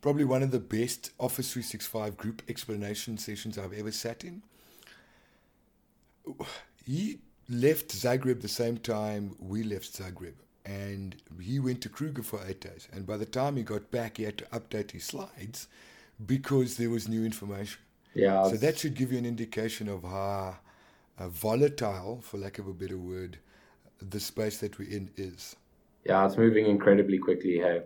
[0.00, 4.42] probably one of the best Office 365 group explanation sessions I've ever sat in.
[6.84, 7.18] He
[7.48, 12.60] left Zagreb the same time we left Zagreb, and he went to Kruger for eight
[12.60, 12.88] days.
[12.92, 15.68] And by the time he got back, he had to update his slides
[16.24, 17.80] because there was new information.
[18.14, 18.48] Yeah.
[18.48, 20.56] So that should give you an indication of how
[21.18, 23.38] uh, volatile, for lack of a better word,
[24.00, 25.56] the space that we're in is.
[26.04, 27.58] Yeah, it's moving incredibly quickly.
[27.58, 27.82] Hey,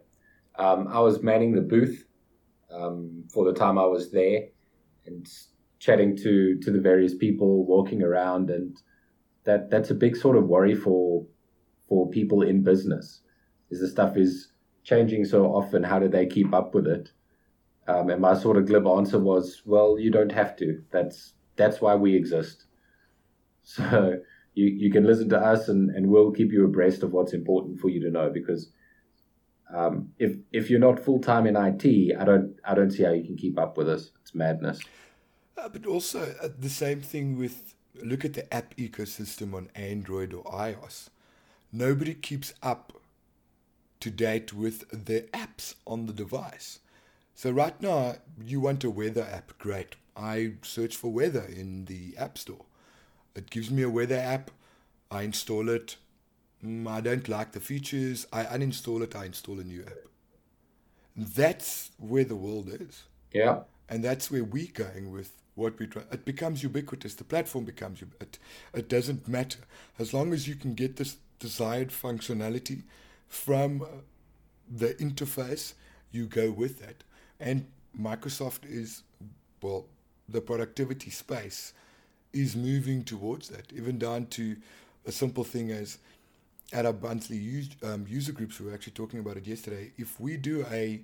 [0.59, 2.07] um, I was manning the booth
[2.71, 4.47] um, for the time I was there,
[5.05, 5.29] and
[5.79, 8.81] chatting to to the various people, walking around, and
[9.45, 11.27] that that's a big sort of worry for
[11.89, 13.21] for people in business.
[13.71, 14.53] Is the stuff is
[14.85, 15.83] changing so often?
[15.83, 17.11] How do they keep up with it?
[17.89, 20.83] Um, and my sort of glib answer was, well, you don't have to.
[20.91, 22.65] That's that's why we exist.
[23.69, 24.21] So
[24.55, 27.81] you, you can listen to us and, and we'll keep you abreast of what's important
[27.81, 28.71] for you to know because
[29.75, 33.13] um, if if you're not full time in IT, I don't I don't see how
[33.13, 34.13] you can keep up with us.
[34.23, 34.81] It's madness.
[35.59, 40.33] Uh, but also uh, the same thing with look at the app ecosystem on Android
[40.33, 41.09] or iOS.
[41.77, 42.95] Nobody keeps up
[44.01, 46.79] to date with the apps on the device.
[47.35, 49.97] So right now, you want a weather app, great.
[50.17, 52.65] I search for weather in the App Store.
[53.35, 54.51] It gives me a weather app.
[55.11, 55.97] I install it.
[56.65, 58.27] Mm, I don't like the features.
[58.33, 59.15] I uninstall it.
[59.15, 60.09] I install a new app.
[61.15, 63.03] That's where the world is.
[63.33, 63.61] Yeah.
[63.91, 66.05] And that's where we're going with what we try.
[66.11, 67.15] It becomes ubiquitous.
[67.15, 68.39] The platform becomes it.
[68.73, 69.61] It doesn't matter
[69.99, 72.83] as long as you can get this desired functionality
[73.29, 73.87] from
[74.71, 75.75] the interface.
[76.11, 77.05] You go with that,
[77.41, 77.67] and
[77.99, 79.03] Microsoft is
[79.63, 79.87] well,
[80.29, 81.73] the productivity space
[82.33, 84.57] is moving towards that, even down to
[85.07, 85.99] a simple thing as
[86.73, 88.61] at our monthly use, um, user groups.
[88.61, 89.93] We were actually talking about it yesterday.
[89.97, 91.01] If we do a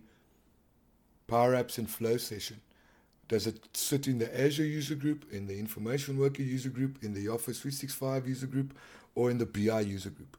[1.28, 2.60] Power Apps and Flow session,
[3.28, 7.14] does it sit in the Azure user group, in the Information Worker user group, in
[7.14, 8.74] the Office 365 user group,
[9.14, 10.36] or in the BI user group?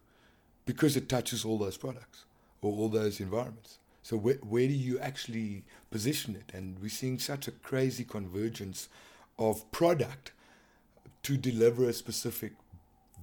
[0.66, 2.26] Because it touches all those products
[2.62, 3.80] or all those environments.
[4.02, 6.56] So where, where do you actually position it?
[6.56, 8.90] And we're seeing such a crazy convergence
[9.40, 10.32] of product
[11.24, 12.54] to deliver a specific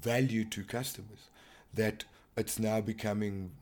[0.02, 1.28] value to customers
[1.74, 2.04] that
[2.36, 3.52] it's now becoming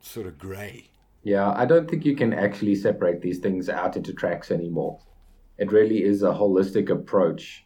[0.00, 0.90] sort of gray.
[1.22, 4.98] Yeah, I don't think you can actually separate these things out into tracks anymore.
[5.62, 7.64] It really is a holistic approach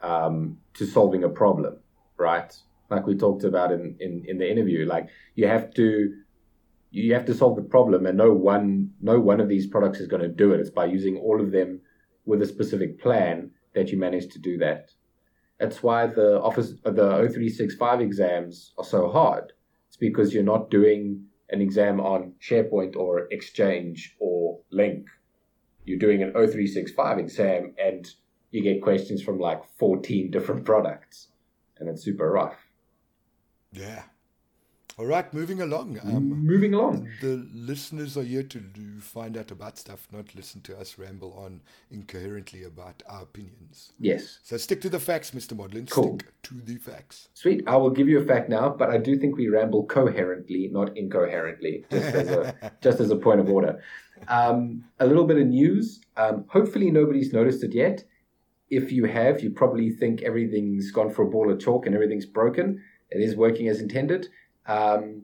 [0.00, 1.76] um, to solving a problem,
[2.16, 2.50] right?
[2.88, 4.86] Like we talked about in, in, in the interview.
[4.86, 6.14] Like you have to
[6.90, 10.08] you have to solve the problem and no one no one of these products is
[10.08, 10.60] going to do it.
[10.60, 11.82] It's by using all of them
[12.24, 14.90] with a specific plan that you manage to do that.
[15.60, 19.52] That's why the Office the O365 exams are so hard.
[19.88, 25.04] It's because you're not doing an exam on SharePoint or Exchange or Lync.
[25.88, 28.06] You're doing an O365 exam and
[28.50, 31.28] you get questions from like 14 different products
[31.78, 32.56] and it's super rough.
[33.72, 34.02] Yeah.
[34.98, 36.00] All right, moving along.
[36.02, 37.08] Um, moving along.
[37.20, 38.60] The listeners are here to
[39.00, 41.60] find out about stuff, not listen to us ramble on
[41.92, 43.92] incoherently about our opinions.
[44.00, 44.40] Yes.
[44.42, 45.56] So stick to the facts, Mr.
[45.56, 45.88] Modlin.
[45.88, 46.18] Cool.
[46.18, 47.28] Stick to the facts.
[47.34, 47.62] Sweet.
[47.68, 50.96] I will give you a fact now, but I do think we ramble coherently, not
[50.96, 53.80] incoherently, just as a, just as a point of order.
[54.26, 56.00] Um, a little bit of news.
[56.16, 58.02] Um, hopefully, nobody's noticed it yet.
[58.68, 62.26] If you have, you probably think everything's gone for a ball of chalk and everything's
[62.26, 62.82] broken.
[63.10, 64.28] It is working as intended
[64.68, 65.22] um,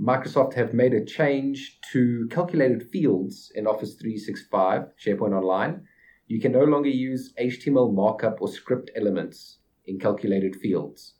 [0.00, 5.82] Microsoft have made a change to calculated fields in Office 365, SharePoint Online.
[6.28, 11.14] You can no longer use HTML markup or script elements in calculated fields.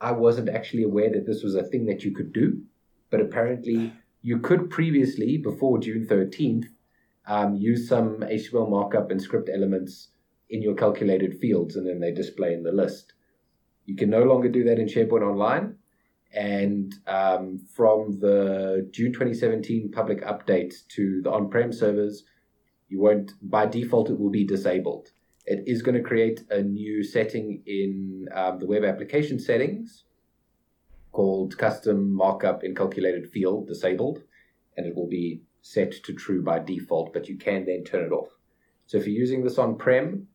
[0.00, 2.60] I wasn't actually aware that this was a thing that you could do,
[3.10, 6.66] but apparently you could previously, before June 13th,
[7.26, 10.08] um, use some HTML markup and script elements
[10.50, 13.14] in your calculated fields and then they display in the list.
[13.86, 15.76] You can no longer do that in SharePoint Online.
[16.34, 22.24] And um, from the June 2017 public update to the on prem servers,
[22.88, 25.08] you won't, by default, it will be disabled.
[25.46, 30.04] It is going to create a new setting in um, the web application settings
[31.12, 34.22] called custom markup in calculated field disabled,
[34.76, 38.12] and it will be set to true by default, but you can then turn it
[38.12, 38.28] off.
[38.86, 40.26] So if you're using this on prem,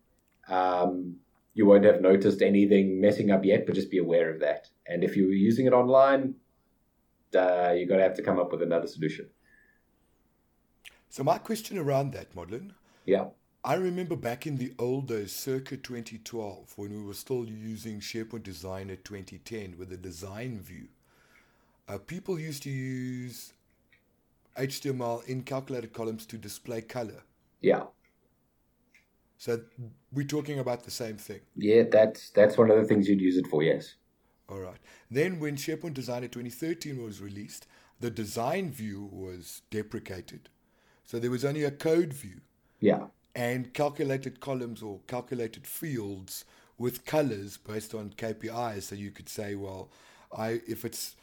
[0.47, 1.17] um,
[1.59, 4.69] you won't have noticed anything messing up yet, but just be aware of that.
[4.87, 6.35] And if you're using it online,
[7.35, 9.27] uh, you're going to have to come up with another solution.
[11.09, 12.71] So my question around that, Modlin.
[13.03, 13.25] Yeah.
[13.61, 18.43] I remember back in the old days, circa 2012, when we were still using SharePoint
[18.43, 20.87] Designer 2010 with a design view,
[21.89, 23.51] uh, people used to use
[24.57, 27.23] HTML in calculated columns to display color.
[27.59, 27.83] Yeah.
[29.39, 29.61] So
[30.11, 31.39] we're talking about the same thing.
[31.55, 33.95] Yeah, that's that's one of the things you'd use it for, yes.
[34.49, 34.79] All right.
[35.09, 37.65] Then when SharePoint Designer 2013 was released,
[38.01, 40.49] the design view was deprecated.
[41.05, 42.41] So there was only a code view.
[42.81, 43.05] Yeah.
[43.33, 46.43] And calculated columns or calculated fields
[46.77, 48.83] with colors based on KPIs.
[48.83, 49.89] So you could say, well,
[50.37, 51.15] I if it's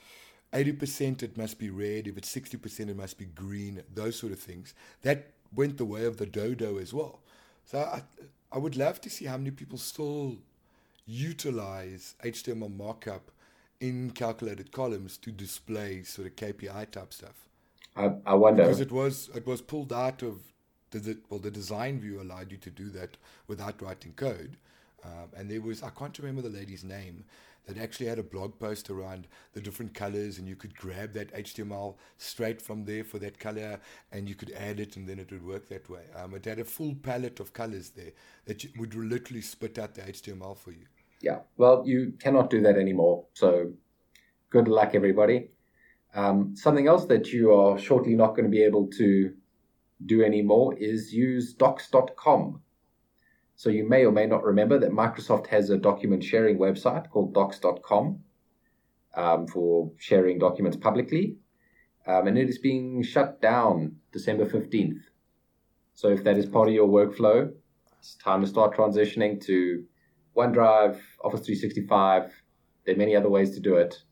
[0.55, 4.39] 80% it must be red, if it's 60% it must be green, those sort of
[4.39, 4.73] things.
[5.03, 7.21] That went the way of the dodo as well.
[7.67, 8.03] So I,
[8.51, 10.37] I would love to see how many people still
[11.05, 13.31] utilize HTML markup
[13.81, 17.49] in calculated columns to display sort of KPI type stuff.
[17.97, 20.41] I, I wonder because it was it was pulled out of
[20.91, 23.17] the well the design view allowed you to do that
[23.49, 24.57] without writing code,
[25.05, 27.25] um, and there was I can't remember the lady's name
[27.67, 31.35] that actually had a blog post around the different colors and you could grab that
[31.35, 33.81] HTML straight from there for that color
[34.13, 36.05] and you could add it and then it would work that way.
[36.15, 38.13] Um, it had a full palette of colors there
[38.47, 40.87] that would literally spit out the HTML for you.
[41.21, 43.27] Yeah, well, you cannot do that anymore.
[43.35, 43.73] So
[44.51, 45.51] good luck, everybody.
[46.15, 49.33] Um, something else that you are shortly not going to be able to
[50.05, 52.61] do anymore is use docs.com.
[53.57, 57.33] So you may or may not remember that Microsoft has a document sharing website called
[57.33, 58.21] docs.com
[59.15, 61.37] um, for sharing documents publicly.
[62.07, 65.01] Um, and it is being shut down December 15th.
[65.95, 67.51] So if that is part of your workflow,
[67.99, 69.85] it's time to start transitioning to
[70.37, 72.31] OneDrive, Office 365.
[72.85, 74.03] There are many other ways to do it.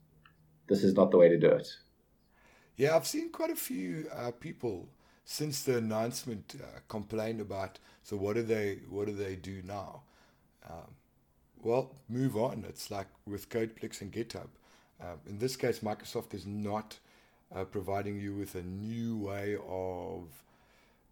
[0.67, 1.67] This is not the way to do it.
[2.77, 4.89] Yeah, I've seen quite a few uh, people
[5.23, 7.79] since the announcement uh, complain about.
[8.05, 10.03] So what do they what do they do now?
[10.69, 10.93] Um,
[11.63, 12.63] well, move on.
[12.69, 14.49] It's like with CodePlex and GitHub.
[15.01, 16.99] Uh, in this case, Microsoft is not
[17.53, 20.27] uh, providing you with a new way of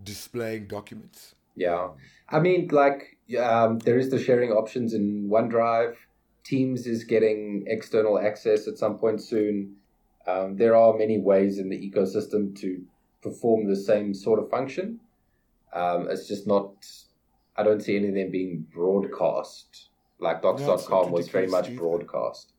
[0.04, 1.34] displaying documents.
[1.56, 1.90] Yeah,
[2.30, 5.96] I mean, like um, there is the sharing options in OneDrive.
[6.44, 9.78] Teams is getting external access at some point soon.
[10.28, 12.84] Um, there are many ways in the ecosystem to
[13.24, 15.00] perform the same sort of function.
[15.74, 16.74] Um, it's just not.
[17.56, 19.90] I don't see any of them being broadcast.
[20.20, 22.54] Like Docs.com no, was very much broadcast.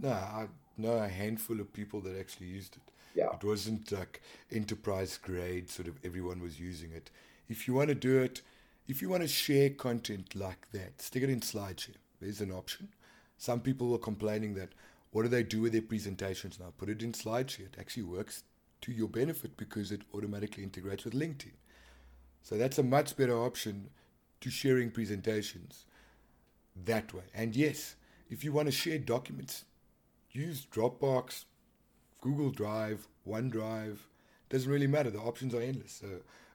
[0.00, 2.82] No, I know a handful of people that actually used it.
[3.14, 3.28] Yeah.
[3.34, 7.10] It wasn't like enterprise grade, sort of everyone was using it.
[7.48, 8.42] If you want to do it,
[8.88, 11.96] if you want to share content like that, stick it in SlideShare.
[12.20, 12.88] There's an option.
[13.38, 14.70] Some people were complaining that
[15.12, 16.72] what do they do with their presentations now?
[16.76, 17.66] Put it in SlideShare.
[17.66, 18.42] It actually works
[18.80, 21.52] to your benefit because it automatically integrates with LinkedIn.
[22.44, 23.88] So that's a much better option
[24.42, 25.86] to sharing presentations
[26.84, 27.24] that way.
[27.34, 27.96] And yes,
[28.28, 29.64] if you want to share documents,
[30.30, 31.46] use Dropbox,
[32.20, 33.96] Google Drive, OneDrive.
[34.50, 35.10] Doesn't really matter.
[35.10, 35.92] The options are endless.
[35.92, 36.06] So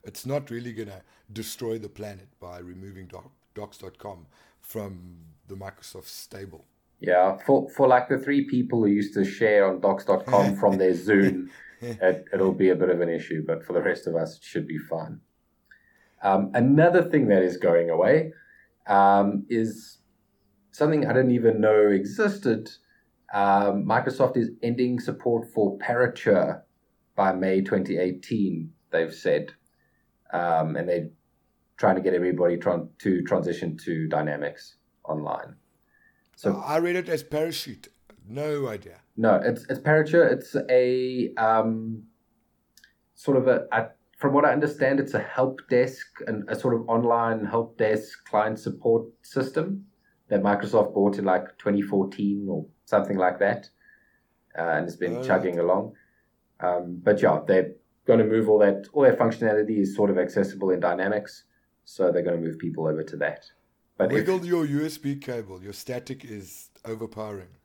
[0.03, 1.01] it's not really going to
[1.33, 4.27] destroy the planet by removing doc, docs.com
[4.61, 5.17] from
[5.47, 6.65] the Microsoft stable.
[6.99, 10.93] Yeah, for, for like the three people who used to share on docs.com from their
[10.93, 11.49] Zoom,
[11.81, 14.43] it, will be a bit of an issue, but for the rest of us, it
[14.43, 15.21] should be fine.
[16.21, 18.33] Um, another thing that is going away
[18.87, 19.99] um, is
[20.71, 22.69] something I didn't even know existed.
[23.33, 26.61] Um, Microsoft is ending support for Parature
[27.15, 29.53] by May 2018, they've said
[30.31, 31.09] um, and they're
[31.77, 35.55] trying to get everybody to transition to Dynamics online.
[36.35, 37.89] So I read it as Parachute.
[38.27, 38.99] No idea.
[39.17, 40.31] No, it's it's Parature.
[40.31, 42.03] It's a um,
[43.15, 43.87] sort of a, a,
[44.19, 48.25] from what I understand, it's a help desk and a sort of online help desk
[48.25, 49.85] client support system
[50.27, 53.69] that Microsoft bought in like 2014 or something like that,
[54.57, 55.63] uh, and it's been chugging right.
[55.63, 55.93] along.
[56.59, 57.71] Um, but yeah, they're
[58.05, 61.45] going to move all that, all their functionality is sort of accessible in Dynamics,
[61.85, 63.45] so they're going to move people over to that.
[63.97, 65.63] But wiggle if, your USB cable.
[65.63, 67.55] Your static is overpowering.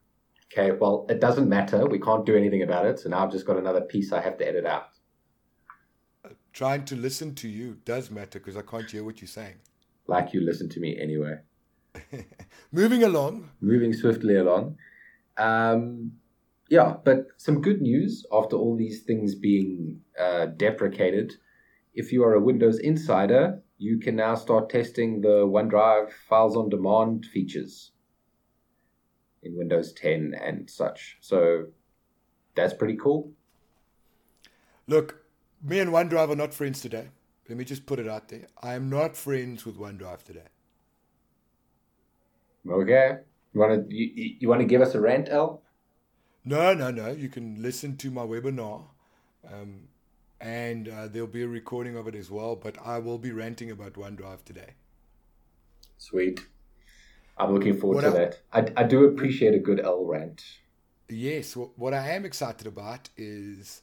[0.52, 1.84] Okay, well, it doesn't matter.
[1.86, 3.00] We can't do anything about it.
[3.00, 4.93] So now I've just got another piece I have to edit out.
[6.54, 9.56] Trying to listen to you does matter because I can't hear what you're saying.
[10.06, 11.38] Like you listen to me anyway.
[12.72, 13.50] Moving along.
[13.60, 14.76] Moving swiftly along.
[15.36, 16.12] Um,
[16.68, 21.34] yeah, but some good news after all these things being uh, deprecated.
[21.92, 26.68] If you are a Windows insider, you can now start testing the OneDrive files on
[26.68, 27.90] demand features
[29.42, 31.18] in Windows 10 and such.
[31.20, 31.64] So
[32.54, 33.32] that's pretty cool.
[34.86, 35.23] Look,
[35.64, 37.08] me and OneDrive are not friends today.
[37.48, 38.46] Let me just put it out there.
[38.62, 40.48] I am not friends with OneDrive today.
[42.68, 43.16] Okay.
[43.52, 45.62] You want to you, you want to give us a rant, L?
[46.44, 47.10] No, no, no.
[47.10, 48.84] You can listen to my webinar
[49.50, 49.88] um,
[50.40, 52.56] and uh, there'll be a recording of it as well.
[52.56, 54.74] But I will be ranting about OneDrive today.
[55.98, 56.40] Sweet.
[57.36, 58.16] I'm looking forward What to
[58.52, 58.74] I- that.
[58.76, 60.42] I, I do appreciate a good L rant.
[61.08, 63.82] Yes, what I am excited about is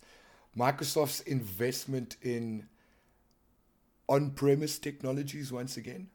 [0.58, 2.68] Microsoft's investment in
[4.08, 6.10] on premise technologies once again.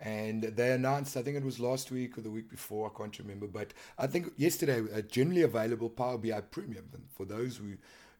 [0.00, 3.18] And they announced, I think it was last week or the week before, I can't
[3.18, 6.88] remember, but I think yesterday, a generally available Power BI Premium.
[6.92, 7.76] And for those who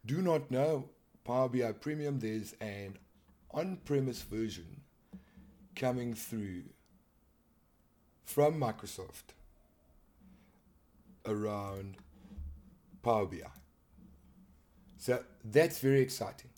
[0.07, 0.89] do not know
[1.25, 2.97] Power BI Premium, there's an
[3.51, 4.81] on premise version
[5.77, 6.63] coming through
[8.25, 9.35] from Microsoft
[11.27, 11.97] around
[13.03, 13.43] Power BI.
[15.05, 16.49] So that's very exciting.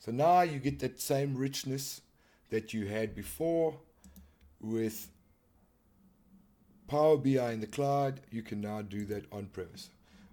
[0.00, 2.00] So now you get that same richness
[2.50, 3.78] that you had before
[4.60, 5.08] with
[6.88, 8.20] Power BI in the cloud.
[8.32, 9.90] You can now do that on premise,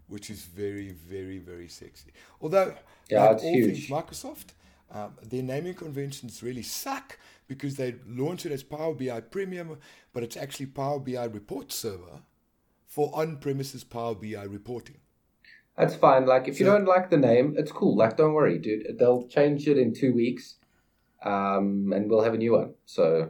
[0.07, 2.11] which is very, very, very sexy.
[2.41, 2.73] Although,
[3.07, 3.87] Yeah, like all huge.
[3.87, 4.53] things Microsoft,
[4.89, 9.77] um, their naming conventions really suck because they launch it as Power BI Premium,
[10.11, 12.23] but it's actually Power BI Report Server
[12.87, 14.97] for on-premises Power BI reporting.
[15.79, 16.25] That's fine.
[16.25, 17.95] Like, if you don't like the name, it's cool.
[17.95, 18.97] Like, don't worry, dude.
[18.99, 20.55] They'll change it in two weeks,
[21.23, 22.73] um, and we'll have a new one.
[22.85, 23.29] So,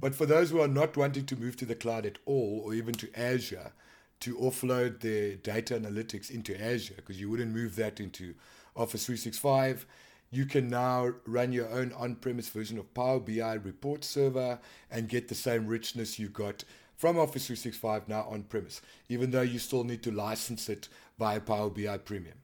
[0.00, 2.72] But for those who are not wanting to move to the cloud at all, or
[2.72, 3.72] even to Azure,
[4.20, 8.34] to offload their data analytics into Azure, because you wouldn't move that into
[8.74, 9.84] Office 365,
[10.30, 15.10] you can now run your own on premise version of Power BI report server and
[15.10, 16.64] get the same richness you got
[17.00, 20.86] from Office 365 now on premise, even though you still need to license it
[21.18, 22.36] via Power BI Premium.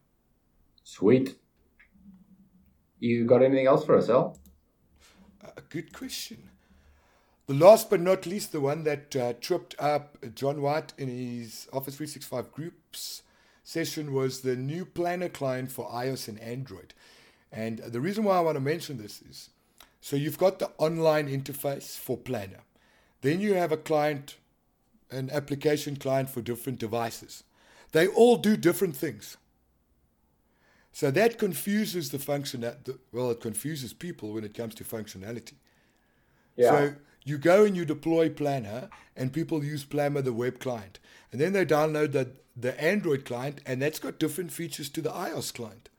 [0.82, 1.36] sweet.
[2.98, 4.38] You got anything else for us, Al?
[5.42, 6.48] A good question.
[7.46, 11.68] The last but not least, the one that uh, tripped up John White in his
[11.74, 13.22] Office 365 groups
[13.62, 16.94] session was the new Planner client for iOS and Android.
[17.52, 19.50] And the reason why I want to mention this is
[20.00, 22.62] so you've got the online interface for Planner,
[23.20, 24.36] then you have a client,
[25.10, 27.44] an application client for different devices.
[27.92, 29.36] They all do different things.
[30.92, 32.64] So that confuses the function.
[33.12, 35.54] Well, it confuses people when it comes to functionality.
[36.70, 36.94] So
[37.24, 40.98] you go and you deploy Planner, and people use Planner, the web client,
[41.30, 45.10] and then they download the the Android client, and that's got different features to the
[45.10, 45.90] iOS client.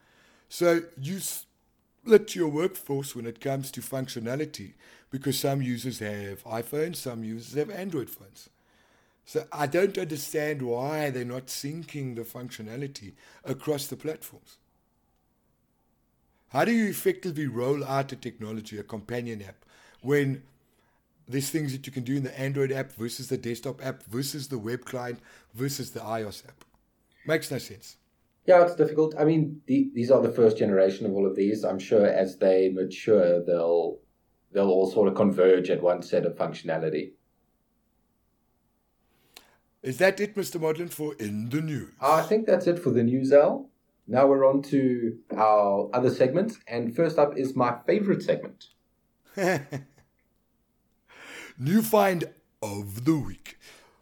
[0.50, 4.74] So you split your workforce when it comes to functionality
[5.12, 8.50] because some users have iPhones, some users have Android phones.
[9.28, 13.12] So I don't understand why they're not syncing the functionality
[13.44, 14.58] across the platforms.
[16.48, 19.66] How do you effectively roll out a technology, a companion app,
[20.02, 20.44] when
[21.28, 24.48] there's things that you can do in the Android app versus the desktop app versus
[24.48, 25.20] the web client
[25.54, 26.64] versus the iOS app?
[27.26, 27.98] Makes no sense.
[28.46, 29.14] Yeah, it's difficult.
[29.20, 31.66] I mean, the, these are the first generation of all of these.
[31.66, 34.00] I'm sure as they mature, they'll
[34.54, 37.12] they'll all sort of converge at one set of functionality.
[39.84, 40.60] Is that it, Mr.
[40.60, 41.94] Modlin, for In the News?
[42.02, 43.70] I think that's it for the news, Al.
[44.08, 48.70] Now we're on to our other segments, and first up is my favorite segment.
[51.60, 52.26] New find
[52.62, 53.58] of the week.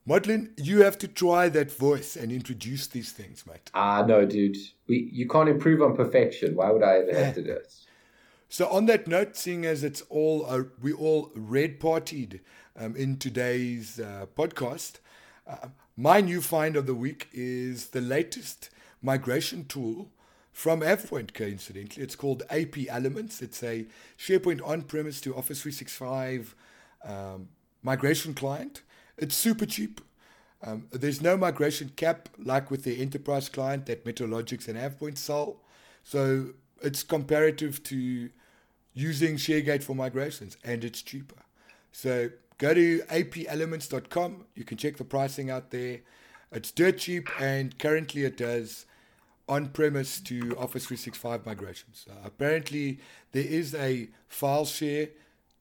[0.08, 3.72] Modlin, you have to try that voice and introduce these things, mate.
[3.74, 4.58] Ah, no, dude.
[4.88, 6.56] We you can't improve on perfection.
[6.56, 7.74] Why would I ever have to do it?
[8.48, 12.42] So on that note, seeing as it's all uh, we all red partied
[12.78, 15.00] um, in today's uh, podcast,
[15.98, 18.70] my new find of the week is the latest
[19.02, 20.10] migration tool
[20.52, 21.34] from AvePoint.
[21.34, 23.42] Coincidentally, it's called AP Elements.
[23.42, 23.86] It's a
[24.18, 26.56] SharePoint on-premise to Office 365
[27.04, 27.50] um,
[27.84, 28.82] migration client.
[29.18, 30.02] It's super cheap.
[30.64, 35.58] Um, there's no migration cap like with the enterprise client that Metalogix and AvePoint sell.
[36.04, 38.30] So it's comparative to
[38.94, 41.44] using ShareGate for migrations and it's cheaper.
[41.92, 44.46] So go to apelements.com.
[44.56, 46.00] You can check the pricing out there.
[46.52, 48.86] It's dirt cheap and currently it does
[49.48, 52.06] on premise to Office 365 migrations.
[52.10, 53.00] Uh, apparently,
[53.32, 55.10] there is a file share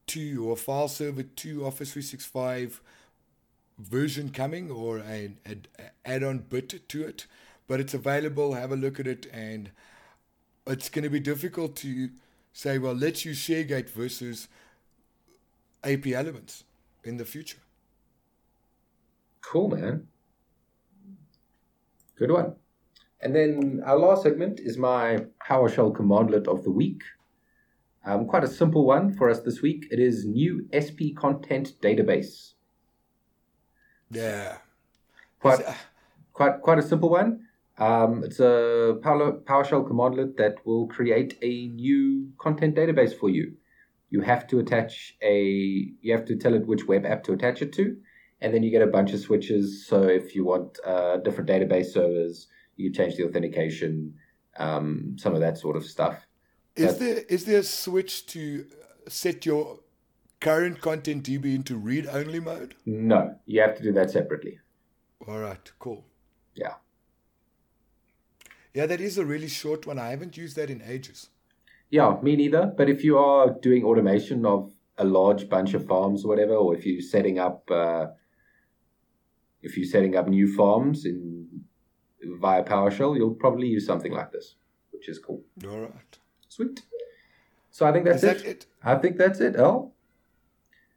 [0.07, 2.81] to or file server to Office 365
[3.79, 5.67] version coming or an, an
[6.05, 7.27] add-on bit to it,
[7.67, 8.55] but it's available.
[8.55, 9.71] Have a look at it, and
[10.67, 12.11] it's going to be difficult to
[12.53, 14.49] say, well, let's use ShareGate versus
[15.83, 16.65] AP Elements
[17.05, 17.59] in the future.
[19.41, 20.09] Cool, man.
[22.17, 22.57] Good one.
[23.21, 27.03] And then our last segment is my PowerShell commandlet of the week.
[28.05, 29.87] Um, quite a simple one for us this week.
[29.91, 32.53] It is new SP content database.
[34.11, 34.59] Yeah.
[35.41, 35.61] Quite,
[36.33, 37.47] quite, quite a simple one.
[37.79, 43.55] Um, it's a Power- PowerShell commandlet that will create a new content database for you.
[44.15, 45.35] You have to attach a,
[46.01, 47.97] you have to tell it which web app to attach it to,
[48.41, 49.89] and then you get a bunch of switches.
[49.89, 52.47] So if you want uh, different database servers,
[52.77, 54.15] you change the authentication,
[54.57, 56.17] um, some of that sort of stuff.
[56.77, 58.67] Is That- there is there a switch to
[59.09, 59.81] set your
[60.39, 62.77] current content DB into read only mode?
[62.87, 64.61] No, you have to do that separately.
[65.27, 66.05] All right, cool.
[66.55, 66.75] Yeah.
[68.75, 69.99] Yeah, that is a really short one.
[69.99, 71.31] I haven't used that in ages.
[71.95, 72.67] Yeah, me neither.
[72.77, 76.75] But if you are doing automation of a large bunch of farms or whatever, or
[76.75, 78.07] if you're setting up, uh,
[79.63, 81.47] if you're setting up new farms in
[82.41, 84.57] via PowerShell, you'll probably use something like this,
[84.91, 85.45] which is cool.
[85.71, 86.19] All right.
[86.49, 86.83] Sweet.
[87.71, 88.47] So I think that's Is that it.
[88.47, 88.67] it?
[88.83, 89.55] I think that's it.
[89.57, 89.93] Oh,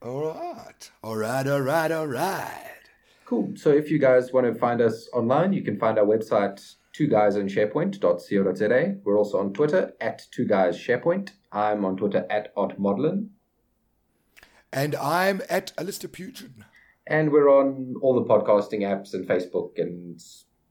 [0.02, 0.92] All right.
[1.04, 2.82] All right, all right, all right.
[3.26, 3.54] cool.
[3.56, 6.60] So if you guys want to find us online, you can find our website
[6.98, 8.96] two guys on sharepoint.co.za.
[9.04, 11.30] We're also on Twitter at two guys sharepoint.
[11.52, 13.30] I'm on Twitter at otmodlin.
[14.74, 16.64] And I'm at Alistair Pugin.
[17.06, 20.20] And we're on all the podcasting apps and Facebook and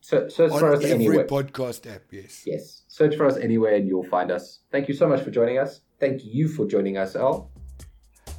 [0.00, 1.26] search, search for us every anywhere.
[1.26, 2.42] podcast app, yes.
[2.44, 4.60] yes, search for us anywhere and you'll find us.
[4.72, 5.80] Thank you so much for joining us.
[6.00, 7.50] Thank you for joining us, Al.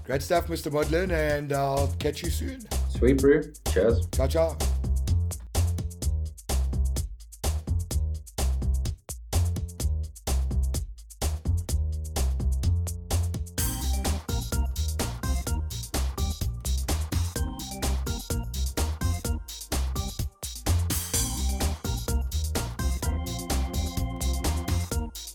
[0.04, 0.72] Great stuff, Mr.
[0.72, 2.60] Modlin, and I'll catch you soon.
[2.90, 3.42] Sweet brew.
[3.72, 4.08] Cheers.
[4.12, 4.77] Ciao, ciao.